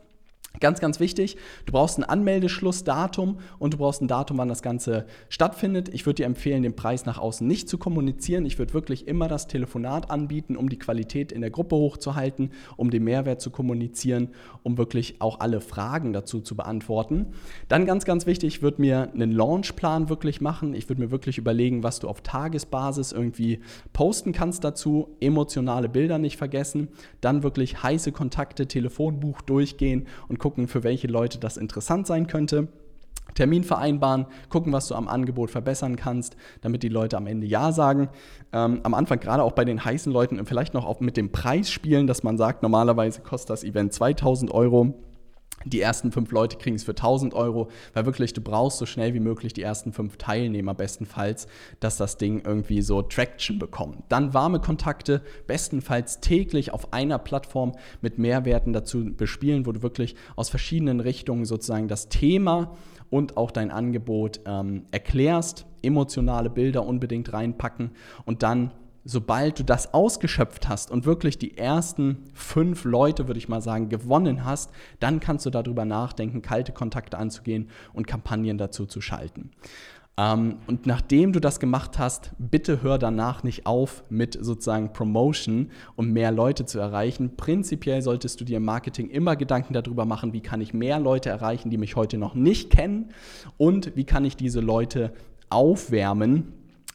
Ganz, 0.60 0.80
ganz 0.80 1.00
wichtig, 1.00 1.36
du 1.66 1.72
brauchst 1.72 1.98
ein 1.98 2.04
Anmeldeschlussdatum 2.04 3.38
und 3.58 3.74
du 3.74 3.78
brauchst 3.78 4.02
ein 4.02 4.08
Datum, 4.08 4.38
wann 4.38 4.48
das 4.48 4.62
Ganze 4.62 5.06
stattfindet. 5.28 5.88
Ich 5.88 6.04
würde 6.04 6.16
dir 6.16 6.26
empfehlen, 6.26 6.62
den 6.62 6.76
Preis 6.76 7.06
nach 7.06 7.18
außen 7.18 7.46
nicht 7.46 7.68
zu 7.68 7.78
kommunizieren. 7.78 8.44
Ich 8.44 8.58
würde 8.58 8.74
wirklich 8.74 9.08
immer 9.08 9.28
das 9.28 9.46
Telefonat 9.46 10.10
anbieten, 10.10 10.56
um 10.56 10.68
die 10.68 10.78
Qualität 10.78 11.32
in 11.32 11.40
der 11.40 11.50
Gruppe 11.50 11.76
hochzuhalten, 11.76 12.50
um 12.76 12.90
den 12.90 13.02
Mehrwert 13.02 13.40
zu 13.40 13.50
kommunizieren, 13.50 14.28
um 14.62 14.76
wirklich 14.76 15.16
auch 15.20 15.40
alle 15.40 15.60
Fragen 15.60 16.12
dazu 16.12 16.40
zu 16.40 16.54
beantworten. 16.54 17.28
Dann 17.68 17.86
ganz, 17.86 18.04
ganz 18.04 18.26
wichtig, 18.26 18.56
ich 18.56 18.62
würde 18.62 18.82
mir 18.82 19.10
einen 19.12 19.32
Launchplan 19.32 20.10
wirklich 20.10 20.40
machen. 20.40 20.74
Ich 20.74 20.88
würde 20.88 21.00
mir 21.00 21.10
wirklich 21.10 21.38
überlegen, 21.38 21.82
was 21.82 21.98
du 21.98 22.08
auf 22.08 22.20
Tagesbasis 22.20 23.12
irgendwie 23.12 23.60
posten 23.94 24.32
kannst 24.32 24.64
dazu. 24.64 25.16
Emotionale 25.20 25.88
Bilder 25.88 26.18
nicht 26.18 26.36
vergessen. 26.36 26.88
Dann 27.22 27.42
wirklich 27.42 27.82
heiße 27.82 28.12
Kontakte, 28.12 28.68
Telefonbuch 28.68 29.40
durchgehen 29.40 30.06
und 30.28 30.41
gucken, 30.42 30.66
für 30.66 30.82
welche 30.82 31.06
Leute 31.06 31.38
das 31.38 31.56
interessant 31.56 32.06
sein 32.06 32.26
könnte. 32.26 32.66
Termin 33.34 33.62
vereinbaren, 33.62 34.26
gucken, 34.50 34.72
was 34.72 34.88
du 34.88 34.94
am 34.94 35.08
Angebot 35.08 35.50
verbessern 35.50 35.96
kannst, 35.96 36.36
damit 36.60 36.82
die 36.82 36.88
Leute 36.88 37.16
am 37.16 37.26
Ende 37.26 37.46
Ja 37.46 37.70
sagen. 37.70 38.08
Ähm, 38.52 38.80
am 38.82 38.92
Anfang 38.92 39.20
gerade 39.20 39.44
auch 39.44 39.52
bei 39.52 39.64
den 39.64 39.84
heißen 39.84 40.12
Leuten 40.12 40.44
vielleicht 40.44 40.74
noch 40.74 41.00
mit 41.00 41.16
dem 41.16 41.30
Preis 41.30 41.70
spielen, 41.70 42.06
dass 42.06 42.24
man 42.24 42.36
sagt, 42.36 42.62
normalerweise 42.62 43.22
kostet 43.22 43.50
das 43.50 43.64
Event 43.64 43.92
2000 43.92 44.52
Euro 44.52 44.94
die 45.64 45.80
ersten 45.80 46.12
fünf 46.12 46.30
Leute 46.32 46.56
kriegen 46.56 46.76
es 46.76 46.84
für 46.84 46.92
1000 46.92 47.34
Euro, 47.34 47.68
weil 47.92 48.06
wirklich 48.06 48.32
du 48.32 48.40
brauchst 48.40 48.78
so 48.78 48.86
schnell 48.86 49.14
wie 49.14 49.20
möglich 49.20 49.52
die 49.52 49.62
ersten 49.62 49.92
fünf 49.92 50.16
Teilnehmer 50.16 50.74
bestenfalls, 50.74 51.46
dass 51.80 51.96
das 51.96 52.16
Ding 52.16 52.42
irgendwie 52.44 52.82
so 52.82 53.02
Traction 53.02 53.58
bekommt. 53.58 54.02
Dann 54.08 54.34
warme 54.34 54.60
Kontakte, 54.60 55.22
bestenfalls 55.46 56.20
täglich 56.20 56.72
auf 56.72 56.92
einer 56.92 57.18
Plattform 57.18 57.72
mit 58.00 58.18
Mehrwerten 58.18 58.72
dazu 58.72 59.14
bespielen, 59.14 59.66
wo 59.66 59.72
du 59.72 59.82
wirklich 59.82 60.16
aus 60.36 60.48
verschiedenen 60.48 61.00
Richtungen 61.00 61.44
sozusagen 61.44 61.88
das 61.88 62.08
Thema 62.08 62.76
und 63.10 63.36
auch 63.36 63.50
dein 63.50 63.70
Angebot 63.70 64.40
ähm, 64.46 64.86
erklärst, 64.90 65.66
emotionale 65.82 66.50
Bilder 66.50 66.86
unbedingt 66.86 67.32
reinpacken 67.32 67.90
und 68.24 68.42
dann 68.42 68.72
sobald 69.04 69.58
du 69.58 69.64
das 69.64 69.94
ausgeschöpft 69.94 70.68
hast 70.68 70.90
und 70.90 71.04
wirklich 71.04 71.38
die 71.38 71.56
ersten 71.56 72.24
fünf 72.34 72.84
Leute, 72.84 73.26
würde 73.26 73.38
ich 73.38 73.48
mal 73.48 73.62
sagen, 73.62 73.88
gewonnen 73.88 74.44
hast, 74.44 74.70
dann 75.00 75.20
kannst 75.20 75.46
du 75.46 75.50
darüber 75.50 75.84
nachdenken, 75.84 76.42
kalte 76.42 76.72
Kontakte 76.72 77.18
anzugehen 77.18 77.68
und 77.92 78.06
Kampagnen 78.06 78.58
dazu 78.58 78.86
zu 78.86 79.00
schalten. 79.00 79.50
Ähm, 80.18 80.58
und 80.66 80.86
nachdem 80.86 81.32
du 81.32 81.40
das 81.40 81.58
gemacht 81.58 81.98
hast, 81.98 82.32
bitte 82.38 82.82
hör 82.82 82.98
danach 82.98 83.42
nicht 83.42 83.66
auf 83.66 84.04
mit 84.10 84.36
sozusagen 84.38 84.92
Promotion, 84.92 85.70
um 85.96 86.10
mehr 86.10 86.30
Leute 86.30 86.66
zu 86.66 86.78
erreichen. 86.78 87.36
Prinzipiell 87.36 88.02
solltest 88.02 88.40
du 88.40 88.44
dir 88.44 88.58
im 88.58 88.64
Marketing 88.64 89.08
immer 89.08 89.36
Gedanken 89.36 89.72
darüber 89.72 90.04
machen, 90.04 90.32
wie 90.34 90.42
kann 90.42 90.60
ich 90.60 90.74
mehr 90.74 91.00
Leute 91.00 91.30
erreichen, 91.30 91.70
die 91.70 91.78
mich 91.78 91.96
heute 91.96 92.18
noch 92.18 92.34
nicht 92.34 92.70
kennen 92.70 93.10
und 93.56 93.96
wie 93.96 94.04
kann 94.04 94.24
ich 94.24 94.36
diese 94.36 94.60
Leute 94.60 95.12
aufwärmen, 95.48 96.52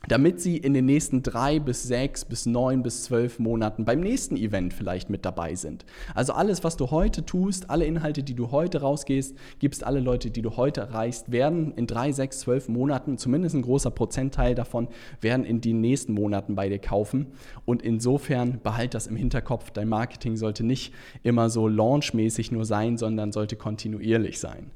damit 0.08 0.40
sie 0.40 0.58
in 0.58 0.74
den 0.74 0.86
nächsten 0.86 1.24
drei 1.24 1.60
bis 1.60 1.84
sechs 1.84 2.24
bis 2.24 2.46
neun 2.46 2.84
bis 2.84 3.04
zwölf 3.04 3.40
Monaten 3.40 3.84
beim 3.84 4.00
nächsten 4.00 4.38
Event 4.38 4.74
vielleicht 4.74 5.10
mit 5.10 5.26
dabei 5.26 5.56
sind. 5.56 5.86
Also 6.16 6.34
alles, 6.34 6.64
was 6.64 6.78
du 6.78 6.92
heute 6.92 7.26
tust, 7.26 7.70
alle 7.70 7.86
Inhalte, 7.86 8.24
die 8.24 8.36
du 8.36 8.52
heute 8.52 8.82
rausgehst, 8.82 9.36
gibst 9.60 9.84
alle 9.84 10.00
Leute, 10.00 10.32
die 10.32 10.42
du 10.42 10.56
heute 10.56 10.82
erreichst, 10.82 11.32
werden 11.32 11.74
in 11.74 11.88
drei, 11.88 12.12
sechs, 12.12 12.40
zwölf 12.40 12.70
Monaten, 12.70 13.18
zumindest 13.18 13.56
ein 13.56 13.64
großer 13.64 13.92
Prozentteil 13.92 14.56
davon, 14.56 14.88
werden 15.20 15.46
in 15.46 15.62
den 15.62 15.82
nächsten 15.82 16.14
Monaten 16.14 16.56
bei 16.56 16.70
dir 16.70 16.80
kaufen. 16.80 17.28
Und 17.66 17.82
insofern 17.82 18.60
behalt 18.62 18.94
das 18.94 19.08
im 19.08 19.16
Hinterkopf. 19.16 19.72
Dein 19.72 19.90
Marketing 19.90 20.38
sollte 20.38 20.64
nicht 20.64 20.94
immer 21.24 21.50
so 21.50 21.68
launchmäßig 21.68 22.52
nur 22.52 22.66
sein, 22.66 22.98
sondern 22.98 23.32
sollte 23.32 23.56
kontinuierlich 23.56 24.40
sein. 24.40 24.72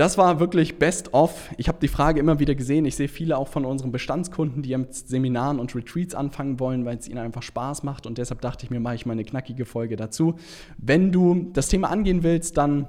Das 0.00 0.16
war 0.16 0.40
wirklich 0.40 0.78
best 0.78 1.12
of. 1.12 1.50
Ich 1.58 1.68
habe 1.68 1.76
die 1.78 1.86
Frage 1.86 2.20
immer 2.20 2.38
wieder 2.38 2.54
gesehen. 2.54 2.86
Ich 2.86 2.96
sehe 2.96 3.06
viele 3.06 3.36
auch 3.36 3.48
von 3.48 3.66
unseren 3.66 3.92
Bestandskunden, 3.92 4.62
die 4.62 4.74
mit 4.74 4.94
Seminaren 4.94 5.60
und 5.60 5.74
Retreats 5.74 6.14
anfangen 6.14 6.58
wollen, 6.58 6.86
weil 6.86 6.96
es 6.96 7.06
ihnen 7.06 7.18
einfach 7.18 7.42
Spaß 7.42 7.82
macht. 7.82 8.06
Und 8.06 8.16
deshalb 8.16 8.40
dachte 8.40 8.64
ich 8.64 8.70
mir, 8.70 8.80
mache 8.80 8.94
ich 8.94 9.04
mal 9.04 9.12
eine 9.12 9.24
knackige 9.24 9.66
Folge 9.66 9.96
dazu. 9.96 10.36
Wenn 10.78 11.12
du 11.12 11.50
das 11.52 11.68
Thema 11.68 11.90
angehen 11.90 12.22
willst, 12.22 12.56
dann 12.56 12.88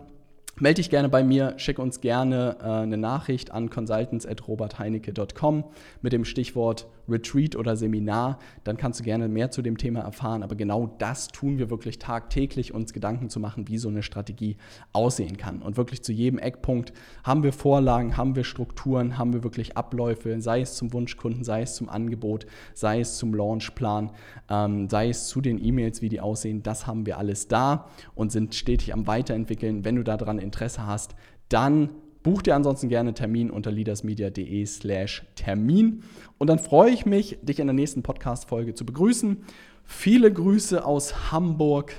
Melde 0.62 0.76
dich 0.76 0.92
gerne 0.92 1.10
bei 1.10 1.24
mir, 1.24 1.56
schick 1.58 1.80
uns 1.80 2.02
gerne 2.02 2.56
äh, 2.62 2.66
eine 2.66 2.96
Nachricht 2.96 3.50
an 3.50 3.72
consultants.robertheinecke.com 3.72 5.64
mit 6.04 6.14
dem 6.14 6.24
Stichwort 6.24 6.86
Retreat 7.10 7.56
oder 7.56 7.76
Seminar. 7.76 8.38
Dann 8.64 8.78
kannst 8.78 9.00
du 9.00 9.04
gerne 9.04 9.28
mehr 9.28 9.52
zu 9.52 9.62
dem 9.62 9.78
Thema 9.78 10.02
erfahren. 10.02 10.44
Aber 10.44 10.56
genau 10.56 10.96
das 11.00 11.28
tun 11.30 11.58
wir 11.58 11.70
wirklich 11.70 12.00
tagtäglich, 12.00 12.74
uns 12.74 12.94
Gedanken 12.94 13.30
zu 13.30 13.40
machen, 13.40 13.68
wie 13.68 13.78
so 13.78 13.90
eine 13.90 14.04
Strategie 14.04 14.58
aussehen 14.94 15.38
kann. 15.38 15.62
Und 15.62 15.78
wirklich 15.78 16.04
zu 16.04 16.12
jedem 16.12 16.40
Eckpunkt 16.40 16.94
haben 17.24 17.44
wir 17.44 17.54
Vorlagen, 17.54 18.18
haben 18.18 18.36
wir 18.36 18.44
Strukturen, 18.44 19.18
haben 19.18 19.34
wir 19.34 19.44
wirklich 19.44 19.78
Abläufe, 19.78 20.40
sei 20.42 20.62
es 20.62 20.76
zum 20.76 20.94
Wunschkunden, 20.94 21.44
sei 21.44 21.64
es 21.64 21.76
zum 21.76 21.90
Angebot, 21.90 22.46
sei 22.74 23.02
es 23.02 23.18
zum 23.18 23.34
Launchplan, 23.34 24.12
ähm, 24.50 24.90
sei 24.90 25.10
es 25.10 25.28
zu 25.28 25.42
den 25.42 25.64
E-Mails, 25.64 26.02
wie 26.02 26.10
die 26.10 26.22
aussehen. 26.22 26.64
Das 26.64 26.88
haben 26.88 27.06
wir 27.06 27.18
alles 27.18 27.48
da 27.48 27.90
und 28.16 28.32
sind 28.32 28.56
stetig 28.56 28.94
am 28.94 29.08
Weiterentwickeln. 29.08 29.84
Wenn 29.84 29.96
du 29.96 30.04
daran 30.04 30.40
Interesse 30.52 30.86
hast, 30.86 31.16
dann 31.50 31.90
buch 32.24 32.42
dir 32.42 32.56
ansonsten 32.56 32.90
gerne 32.90 33.10
einen 33.10 33.16
Termin 33.16 33.50
unter 33.50 33.72
leadersmedia.de 33.72 34.66
slash 34.66 35.24
Termin. 35.36 36.04
Und 36.38 36.48
dann 36.48 36.60
freue 36.60 36.92
ich 36.92 37.06
mich, 37.06 37.40
dich 37.42 37.60
in 37.60 37.68
der 37.68 37.74
nächsten 37.74 38.04
Podcast-Folge 38.04 38.74
zu 38.74 38.86
begrüßen. 38.86 39.38
Viele 39.84 40.32
Grüße 40.32 40.86
aus 40.86 41.32
Hamburg, 41.32 41.94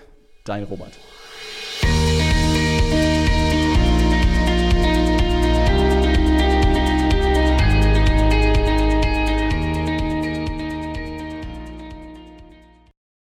dein 0.45 0.65
Robert. 0.65 0.99